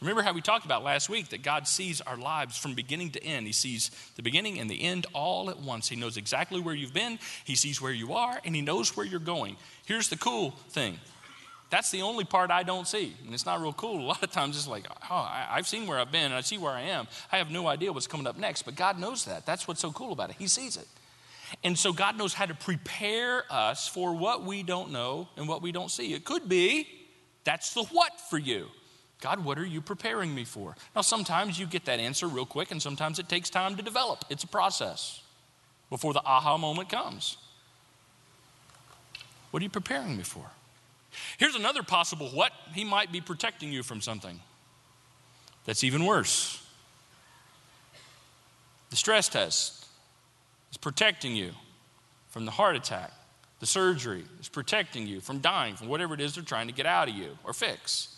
Remember 0.06 0.22
how 0.22 0.32
we 0.32 0.40
talked 0.40 0.64
about 0.64 0.84
last 0.84 1.08
week 1.08 1.30
that 1.30 1.42
God 1.42 1.66
sees 1.66 2.00
our 2.00 2.16
lives 2.16 2.56
from 2.56 2.74
beginning 2.74 3.10
to 3.10 3.24
end. 3.24 3.44
He 3.44 3.52
sees 3.52 3.90
the 4.14 4.22
beginning 4.22 4.60
and 4.60 4.70
the 4.70 4.80
end 4.80 5.04
all 5.12 5.50
at 5.50 5.58
once. 5.58 5.88
He 5.88 5.96
knows 5.96 6.16
exactly 6.16 6.60
where 6.60 6.76
you've 6.76 6.94
been, 6.94 7.18
He 7.44 7.56
sees 7.56 7.82
where 7.82 7.90
you 7.90 8.12
are, 8.12 8.40
and 8.44 8.54
He 8.54 8.62
knows 8.62 8.96
where 8.96 9.04
you're 9.04 9.18
going. 9.18 9.56
Here's 9.84 10.08
the 10.08 10.16
cool 10.16 10.52
thing 10.68 11.00
that's 11.70 11.90
the 11.90 12.02
only 12.02 12.22
part 12.22 12.52
I 12.52 12.62
don't 12.62 12.86
see. 12.86 13.16
And 13.24 13.34
it's 13.34 13.44
not 13.44 13.60
real 13.60 13.72
cool. 13.72 14.00
A 14.00 14.06
lot 14.06 14.22
of 14.22 14.30
times 14.30 14.56
it's 14.56 14.68
like, 14.68 14.86
oh, 15.10 15.14
I, 15.16 15.56
have 15.56 15.66
seen 15.66 15.88
where 15.88 15.98
I've 15.98 16.12
been 16.12 16.26
and 16.26 16.34
I 16.34 16.42
see 16.42 16.58
where 16.58 16.70
I 16.70 16.82
am. 16.82 17.08
I 17.32 17.38
have 17.38 17.50
no 17.50 17.66
idea 17.66 17.92
what's 17.92 18.06
coming 18.06 18.28
up 18.28 18.38
next. 18.38 18.62
But 18.62 18.76
God 18.76 19.00
knows 19.00 19.24
that. 19.24 19.44
That's 19.44 19.66
what's 19.66 19.80
so 19.80 19.90
cool 19.90 20.12
about 20.12 20.30
it. 20.30 20.36
He 20.38 20.46
sees 20.46 20.76
it. 20.76 20.86
And 21.64 21.76
so 21.76 21.92
God 21.92 22.16
knows 22.16 22.34
how 22.34 22.46
to 22.46 22.54
prepare 22.54 23.42
us 23.50 23.88
for 23.88 24.14
what 24.14 24.44
we 24.44 24.62
don't 24.62 24.92
know 24.92 25.26
and 25.36 25.48
what 25.48 25.60
we 25.60 25.72
don't 25.72 25.90
see. 25.90 26.14
It 26.14 26.24
could 26.24 26.48
be 26.48 26.86
that's 27.42 27.74
the 27.74 27.82
what 27.82 28.12
for 28.30 28.38
you. 28.38 28.68
God, 29.20 29.44
what 29.44 29.58
are 29.58 29.66
you 29.66 29.80
preparing 29.80 30.34
me 30.34 30.44
for? 30.44 30.76
Now, 30.94 31.00
sometimes 31.00 31.58
you 31.58 31.66
get 31.66 31.86
that 31.86 32.00
answer 32.00 32.26
real 32.28 32.46
quick, 32.46 32.70
and 32.70 32.82
sometimes 32.82 33.18
it 33.18 33.28
takes 33.28 33.48
time 33.48 33.76
to 33.76 33.82
develop. 33.82 34.24
It's 34.28 34.44
a 34.44 34.48
process 34.48 35.22
before 35.88 36.12
the 36.12 36.22
aha 36.24 36.58
moment 36.58 36.88
comes. 36.88 37.38
What 39.50 39.62
are 39.62 39.64
you 39.64 39.70
preparing 39.70 40.16
me 40.16 40.22
for? 40.22 40.44
Here's 41.38 41.54
another 41.54 41.82
possible 41.82 42.28
what 42.28 42.52
he 42.74 42.84
might 42.84 43.10
be 43.10 43.20
protecting 43.20 43.72
you 43.72 43.82
from 43.82 44.00
something 44.02 44.40
that's 45.64 45.82
even 45.82 46.04
worse. 46.04 46.62
The 48.90 48.96
stress 48.96 49.28
test 49.28 49.86
is 50.70 50.76
protecting 50.76 51.34
you 51.34 51.52
from 52.28 52.44
the 52.44 52.50
heart 52.50 52.76
attack. 52.76 53.12
The 53.60 53.66
surgery 53.66 54.24
is 54.40 54.48
protecting 54.48 55.06
you 55.06 55.20
from 55.20 55.38
dying 55.38 55.76
from 55.76 55.88
whatever 55.88 56.12
it 56.12 56.20
is 56.20 56.34
they're 56.34 56.44
trying 56.44 56.66
to 56.66 56.74
get 56.74 56.84
out 56.84 57.08
of 57.08 57.14
you 57.14 57.38
or 57.44 57.54
fix. 57.54 58.15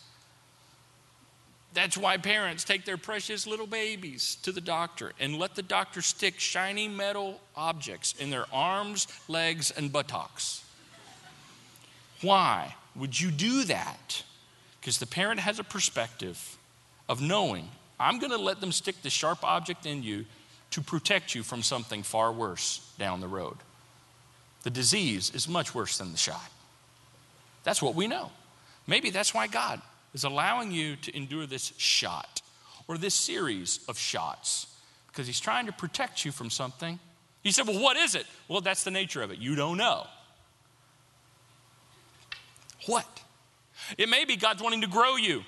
That's 1.75 1.97
why 1.97 2.17
parents 2.17 2.65
take 2.65 2.85
their 2.85 2.97
precious 2.97 3.47
little 3.47 3.67
babies 3.67 4.37
to 4.43 4.53
the 4.53 4.61
doctor 4.61 5.13
and 5.21 5.39
let 5.39 5.55
the 5.55 5.63
doctor 5.63 6.03
stick 6.03 6.41
shiny 6.41 6.89
metal 6.89 7.41
objects 7.55 8.15
in 8.19 8.31
their 8.31 8.47
arms, 8.53 9.07
legs, 9.29 9.71
and 9.71 9.93
buttocks. 9.93 10.65
Why? 12.23 12.75
Would 12.97 13.21
you 13.21 13.31
do 13.31 13.65
that? 13.65 14.25
Because 14.81 14.99
the 14.99 15.07
parent 15.07 15.41
has 15.41 15.59
a 15.59 15.65
perspective 15.65 16.57
of 17.09 17.21
knowing 17.21 17.69
I'm 18.01 18.19
going 18.19 18.33
to 18.33 18.39
let 18.39 18.61
them 18.61 18.73
stick 18.73 19.03
the 19.03 19.11
sharp 19.11 19.45
object 19.45 19.85
in 19.87 20.03
you 20.03 20.25
to 20.71 20.81
protect 20.81 21.35
you 21.35 21.43
from 21.43 21.63
something 21.63 22.03
far 22.03 22.33
worse 22.33 22.93
down 22.99 23.21
the 23.21 23.29
road. 23.29 23.57
The 24.63 24.71
disease 24.71 25.31
is 25.35 25.49
much 25.49 25.75
worse 25.75 25.99
than 25.99 26.13
the 26.13 26.19
shot. 26.19 26.51
That's 27.65 27.83
what 27.83 27.95
we 27.95 28.07
know. 28.07 28.31
Maybe 28.87 29.11
that's 29.11 29.35
why 29.35 29.47
God 29.47 29.81
is 30.15 30.25
allowing 30.25 30.71
you 30.71 30.97
to 30.97 31.17
endure 31.17 31.47
this 31.47 31.73
shot 31.77 32.43
or 32.87 32.99
this 32.99 33.15
series 33.15 33.81
of 33.89 33.99
shots 33.99 34.67
because 35.09 35.27
He's 35.27 35.41
trying 35.41 35.67
to 35.67 35.73
protect 35.73 36.25
you 36.25 36.33
from 36.33 36.51
something. 36.51 36.99
He 37.43 37.53
said, 37.53 37.67
Well, 37.67 37.83
what 37.83 37.97
is 37.97 38.15
it? 38.15 38.27
Well, 38.49 38.61
that's 38.61 38.85
the 38.85 38.91
nature 38.91 39.23
of 39.23 39.31
it. 39.31 39.39
You 39.39 39.55
don't 39.55 39.77
know. 39.77 40.07
What? 42.87 43.07
It 43.97 44.09
may 44.09 44.25
be 44.25 44.37
God's 44.37 44.63
wanting 44.63 44.81
to 44.83 44.87
grow 44.87 45.17
you, 45.17 45.43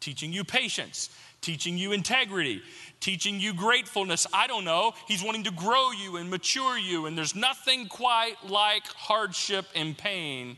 teaching 0.00 0.32
you 0.32 0.44
patience, 0.44 1.10
teaching 1.40 1.76
you 1.76 1.92
integrity, 1.92 2.62
teaching 3.00 3.40
you 3.40 3.52
gratefulness. 3.52 4.26
I 4.32 4.46
don't 4.46 4.64
know. 4.64 4.94
He's 5.06 5.22
wanting 5.22 5.44
to 5.44 5.50
grow 5.50 5.90
you 5.90 6.16
and 6.16 6.30
mature 6.30 6.78
you, 6.78 7.06
and 7.06 7.16
there's 7.18 7.34
nothing 7.34 7.88
quite 7.88 8.36
like 8.48 8.86
hardship 8.86 9.66
and 9.74 9.96
pain 9.96 10.56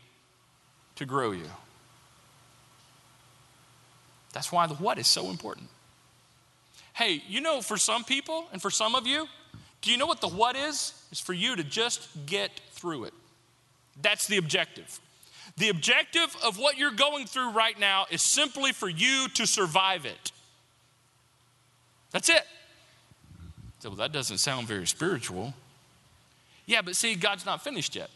to 0.97 1.07
grow 1.07 1.33
you. 1.33 1.51
That's 4.35 4.51
why 4.53 4.67
the 4.67 4.75
what 4.75 4.99
is 4.99 5.07
so 5.07 5.31
important. 5.31 5.69
Hey, 6.93 7.23
you 7.29 7.41
know, 7.41 7.63
for 7.63 7.77
some 7.77 8.05
people 8.05 8.47
and 8.53 8.61
for 8.61 8.71
some 8.71 8.95
of 8.95 9.07
you, 9.07 9.27
do 9.81 9.91
you 9.91 9.97
know 9.97 10.07
what 10.07 10.21
the 10.21 10.29
what 10.29 10.57
is? 10.57 10.93
Is 11.13 11.21
for 11.21 11.33
you 11.33 11.57
to 11.57 11.65
just 11.65 12.09
get 12.27 12.51
through 12.73 13.05
it. 13.05 13.15
That's 14.03 14.27
the 14.27 14.37
objective. 14.37 15.01
The 15.57 15.69
objective 15.69 16.37
of 16.45 16.59
what 16.59 16.77
you're 16.77 16.91
going 16.91 17.27
through 17.27 17.51
right 17.51 17.79
now 17.79 18.07
is 18.11 18.23
simply 18.23 18.73
for 18.73 18.89
you 18.89 19.29
to 19.35 19.47
survive 19.47 20.05
it. 20.05 20.33
That's 22.11 22.29
it. 22.29 22.45
So, 23.79 23.91
well, 23.91 23.97
that 23.99 24.13
doesn't 24.13 24.39
sound 24.39 24.67
very 24.67 24.87
spiritual. 24.87 25.55
Yeah, 26.67 26.83
but 26.83 26.97
see, 26.97 27.15
God's 27.15 27.47
not 27.47 27.63
finished 27.63 27.95
yet. 27.95 28.11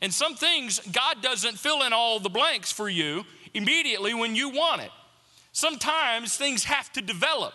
And 0.00 0.12
some 0.12 0.36
things, 0.36 0.78
God 0.92 1.22
doesn't 1.22 1.58
fill 1.58 1.82
in 1.82 1.92
all 1.92 2.20
the 2.20 2.28
blanks 2.28 2.70
for 2.70 2.88
you 2.88 3.24
immediately 3.52 4.14
when 4.14 4.36
you 4.36 4.50
want 4.50 4.82
it. 4.82 4.90
Sometimes 5.54 6.36
things 6.36 6.64
have 6.64 6.92
to 6.94 7.00
develop. 7.00 7.54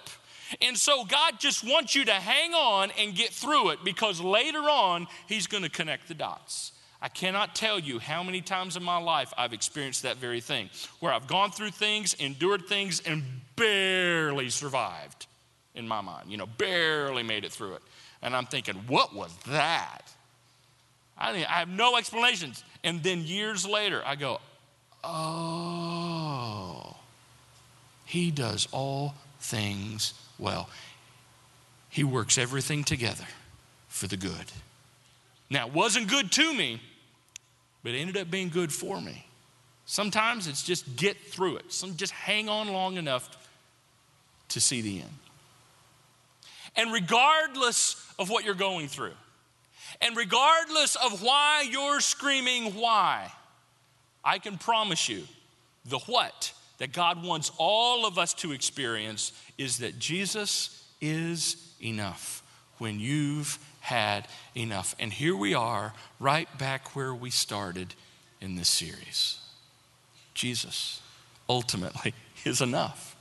And 0.61 0.77
so 0.77 1.03
God 1.03 1.33
just 1.37 1.63
wants 1.65 1.93
you 1.93 2.05
to 2.05 2.13
hang 2.13 2.53
on 2.53 2.91
and 2.97 3.13
get 3.13 3.29
through 3.31 3.71
it 3.71 3.79
because 3.83 4.21
later 4.21 4.61
on, 4.61 5.05
He's 5.27 5.47
going 5.47 5.63
to 5.63 5.69
connect 5.69 6.07
the 6.07 6.13
dots. 6.15 6.71
I 7.01 7.09
cannot 7.09 7.55
tell 7.55 7.77
you 7.77 7.99
how 7.99 8.23
many 8.23 8.39
times 8.41 8.77
in 8.77 8.83
my 8.83 8.97
life 8.97 9.33
I've 9.37 9.51
experienced 9.53 10.03
that 10.03 10.15
very 10.15 10.39
thing, 10.39 10.69
where 11.01 11.13
I've 11.13 11.27
gone 11.27 11.51
through 11.51 11.71
things, 11.71 12.13
endured 12.15 12.67
things, 12.67 13.01
and 13.05 13.21
barely 13.57 14.49
survived 14.49 15.27
in 15.75 15.85
my 15.85 15.99
mind. 15.99 16.31
You 16.31 16.37
know, 16.37 16.47
barely 16.57 17.23
made 17.23 17.43
it 17.43 17.51
through 17.51 17.73
it. 17.73 17.81
And 18.21 18.33
I'm 18.33 18.45
thinking, 18.45 18.75
what 18.87 19.13
was 19.13 19.33
that? 19.47 20.13
I, 21.17 21.33
mean, 21.33 21.45
I 21.49 21.59
have 21.59 21.69
no 21.69 21.97
explanations. 21.97 22.63
And 22.81 23.03
then 23.03 23.25
years 23.25 23.65
later, 23.65 24.01
I 24.05 24.15
go, 24.15 24.39
oh, 25.03 26.95
he 28.09 28.31
does 28.31 28.67
all 28.71 29.13
things 29.39 30.15
well. 30.39 30.67
He 31.89 32.03
works 32.03 32.39
everything 32.39 32.83
together 32.83 33.25
for 33.87 34.07
the 34.07 34.17
good. 34.17 34.51
Now, 35.47 35.67
it 35.67 35.73
wasn't 35.73 36.07
good 36.07 36.31
to 36.31 36.53
me, 36.55 36.81
but 37.83 37.93
it 37.93 37.99
ended 37.99 38.17
up 38.17 38.31
being 38.31 38.49
good 38.49 38.73
for 38.73 38.99
me. 38.99 39.27
Sometimes 39.85 40.47
it's 40.47 40.63
just 40.63 40.95
get 40.95 41.17
through 41.19 41.57
it. 41.57 41.71
Some 41.71 41.97
just 41.97 42.11
hang 42.11 42.49
on 42.49 42.69
long 42.69 42.97
enough 42.97 43.29
to 44.49 44.59
see 44.59 44.81
the 44.81 45.01
end. 45.01 45.17
And 46.75 46.91
regardless 46.91 48.11
of 48.17 48.31
what 48.31 48.43
you're 48.43 48.55
going 48.55 48.87
through, 48.87 49.13
and 50.01 50.17
regardless 50.17 50.95
of 50.95 51.21
why 51.21 51.63
you're 51.69 51.99
screaming 51.99 52.73
why, 52.73 53.31
I 54.23 54.39
can 54.39 54.57
promise 54.57 55.07
you 55.07 55.25
the 55.85 55.99
what 55.99 56.53
that 56.79 56.93
God 56.93 57.23
wants 57.23 57.51
all 57.57 58.05
of 58.05 58.17
us 58.17 58.33
to 58.35 58.51
experience 58.51 59.31
is 59.57 59.77
that 59.79 59.99
Jesus 59.99 60.83
is 60.99 61.73
enough 61.81 62.41
when 62.79 62.99
you've 62.99 63.59
had 63.81 64.27
enough. 64.55 64.95
And 64.99 65.13
here 65.13 65.35
we 65.35 65.53
are, 65.53 65.93
right 66.19 66.47
back 66.57 66.95
where 66.95 67.13
we 67.13 67.29
started 67.29 67.93
in 68.41 68.55
this 68.55 68.69
series. 68.69 69.39
Jesus 70.33 71.01
ultimately 71.47 72.13
is 72.45 72.61
enough 72.61 73.15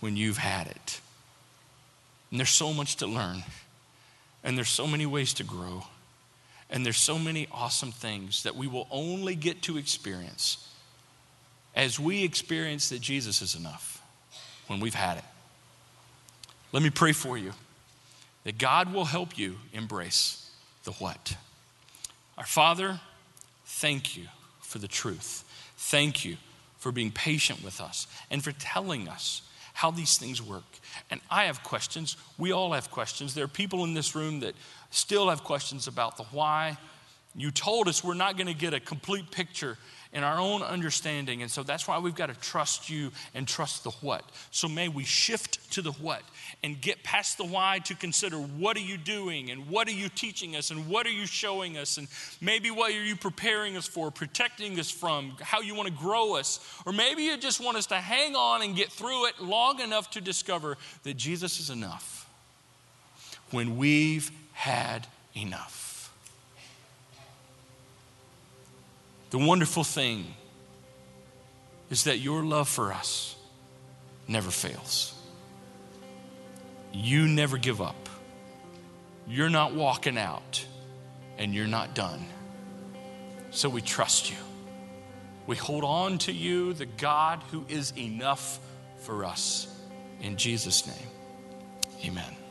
when 0.00 0.16
you've 0.16 0.38
had 0.38 0.68
it. 0.68 1.00
And 2.30 2.38
there's 2.38 2.50
so 2.50 2.72
much 2.72 2.96
to 2.96 3.06
learn. 3.06 3.42
And 4.44 4.56
there's 4.56 4.68
so 4.68 4.86
many 4.86 5.06
ways 5.06 5.34
to 5.34 5.44
grow. 5.44 5.84
And 6.70 6.84
there's 6.84 6.98
so 6.98 7.18
many 7.18 7.48
awesome 7.50 7.92
things 7.92 8.44
that 8.44 8.56
we 8.56 8.66
will 8.66 8.86
only 8.90 9.34
get 9.34 9.62
to 9.62 9.78
experience 9.78 10.68
as 11.74 11.98
we 11.98 12.24
experience 12.24 12.88
that 12.90 13.00
Jesus 13.00 13.42
is 13.42 13.54
enough 13.54 14.02
when 14.66 14.80
we've 14.80 14.94
had 14.94 15.18
it. 15.18 15.24
Let 16.72 16.82
me 16.82 16.90
pray 16.90 17.12
for 17.12 17.38
you 17.38 17.52
that 18.44 18.58
God 18.58 18.92
will 18.92 19.04
help 19.04 19.38
you 19.38 19.56
embrace 19.72 20.50
the 20.84 20.92
what. 20.92 21.36
Our 22.36 22.46
Father, 22.46 23.00
thank 23.64 24.16
you 24.16 24.24
for 24.60 24.78
the 24.78 24.88
truth. 24.88 25.44
Thank 25.76 26.24
you 26.24 26.36
for 26.78 26.92
being 26.92 27.10
patient 27.10 27.62
with 27.64 27.80
us 27.80 28.06
and 28.30 28.42
for 28.42 28.52
telling 28.52 29.08
us 29.08 29.42
how 29.72 29.90
these 29.90 30.18
things 30.18 30.42
work. 30.42 30.64
And 31.10 31.20
I 31.30 31.44
have 31.44 31.62
questions. 31.62 32.16
We 32.38 32.52
all 32.52 32.72
have 32.72 32.90
questions. 32.90 33.34
There 33.34 33.44
are 33.44 33.48
people 33.48 33.84
in 33.84 33.94
this 33.94 34.14
room 34.14 34.40
that 34.40 34.54
still 34.90 35.30
have 35.30 35.42
questions 35.42 35.86
about 35.86 36.16
the 36.16 36.24
why. 36.24 36.76
You 37.36 37.50
told 37.50 37.88
us 37.88 38.04
we're 38.04 38.14
not 38.14 38.36
going 38.36 38.46
to 38.46 38.54
get 38.54 38.74
a 38.74 38.80
complete 38.80 39.30
picture 39.30 39.76
in 40.14 40.22
our 40.22 40.38
own 40.38 40.62
understanding. 40.62 41.42
And 41.42 41.50
so 41.50 41.64
that's 41.64 41.88
why 41.88 41.98
we've 41.98 42.14
got 42.14 42.26
to 42.26 42.34
trust 42.34 42.88
you 42.88 43.10
and 43.34 43.48
trust 43.48 43.82
the 43.82 43.90
what. 43.90 44.24
So 44.52 44.68
may 44.68 44.88
we 44.88 45.02
shift 45.02 45.72
to 45.72 45.82
the 45.82 45.90
what 45.90 46.22
and 46.62 46.80
get 46.80 47.02
past 47.02 47.36
the 47.36 47.44
why 47.44 47.80
to 47.86 47.96
consider 47.96 48.36
what 48.36 48.76
are 48.76 48.80
you 48.80 48.96
doing 48.96 49.50
and 49.50 49.68
what 49.68 49.88
are 49.88 49.92
you 49.92 50.08
teaching 50.08 50.54
us 50.54 50.70
and 50.70 50.86
what 50.88 51.06
are 51.06 51.10
you 51.10 51.26
showing 51.26 51.76
us 51.76 51.98
and 51.98 52.06
maybe 52.40 52.70
what 52.70 52.92
are 52.92 53.04
you 53.04 53.16
preparing 53.16 53.76
us 53.76 53.88
for, 53.88 54.12
protecting 54.12 54.78
us 54.78 54.88
from, 54.88 55.36
how 55.40 55.60
you 55.60 55.74
want 55.74 55.88
to 55.88 55.94
grow 55.94 56.36
us. 56.36 56.60
Or 56.86 56.92
maybe 56.92 57.24
you 57.24 57.36
just 57.36 57.60
want 57.60 57.76
us 57.76 57.86
to 57.86 57.96
hang 57.96 58.36
on 58.36 58.62
and 58.62 58.76
get 58.76 58.92
through 58.92 59.26
it 59.26 59.40
long 59.40 59.80
enough 59.80 60.12
to 60.12 60.20
discover 60.20 60.78
that 61.02 61.16
Jesus 61.16 61.58
is 61.58 61.70
enough 61.70 62.30
when 63.50 63.76
we've 63.76 64.30
had 64.52 65.08
enough. 65.34 65.83
The 69.34 69.44
wonderful 69.44 69.82
thing 69.82 70.32
is 71.90 72.04
that 72.04 72.20
your 72.20 72.44
love 72.44 72.68
for 72.68 72.92
us 72.92 73.34
never 74.28 74.48
fails. 74.48 75.12
You 76.92 77.26
never 77.26 77.58
give 77.58 77.82
up. 77.82 78.08
You're 79.26 79.50
not 79.50 79.74
walking 79.74 80.18
out 80.18 80.64
and 81.36 81.52
you're 81.52 81.66
not 81.66 81.96
done. 81.96 82.24
So 83.50 83.68
we 83.68 83.80
trust 83.80 84.30
you. 84.30 84.36
We 85.48 85.56
hold 85.56 85.82
on 85.82 86.18
to 86.18 86.32
you, 86.32 86.72
the 86.72 86.86
God 86.86 87.42
who 87.50 87.64
is 87.68 87.92
enough 87.98 88.60
for 88.98 89.24
us. 89.24 89.66
In 90.20 90.36
Jesus' 90.36 90.86
name, 90.86 91.08
amen. 92.04 92.43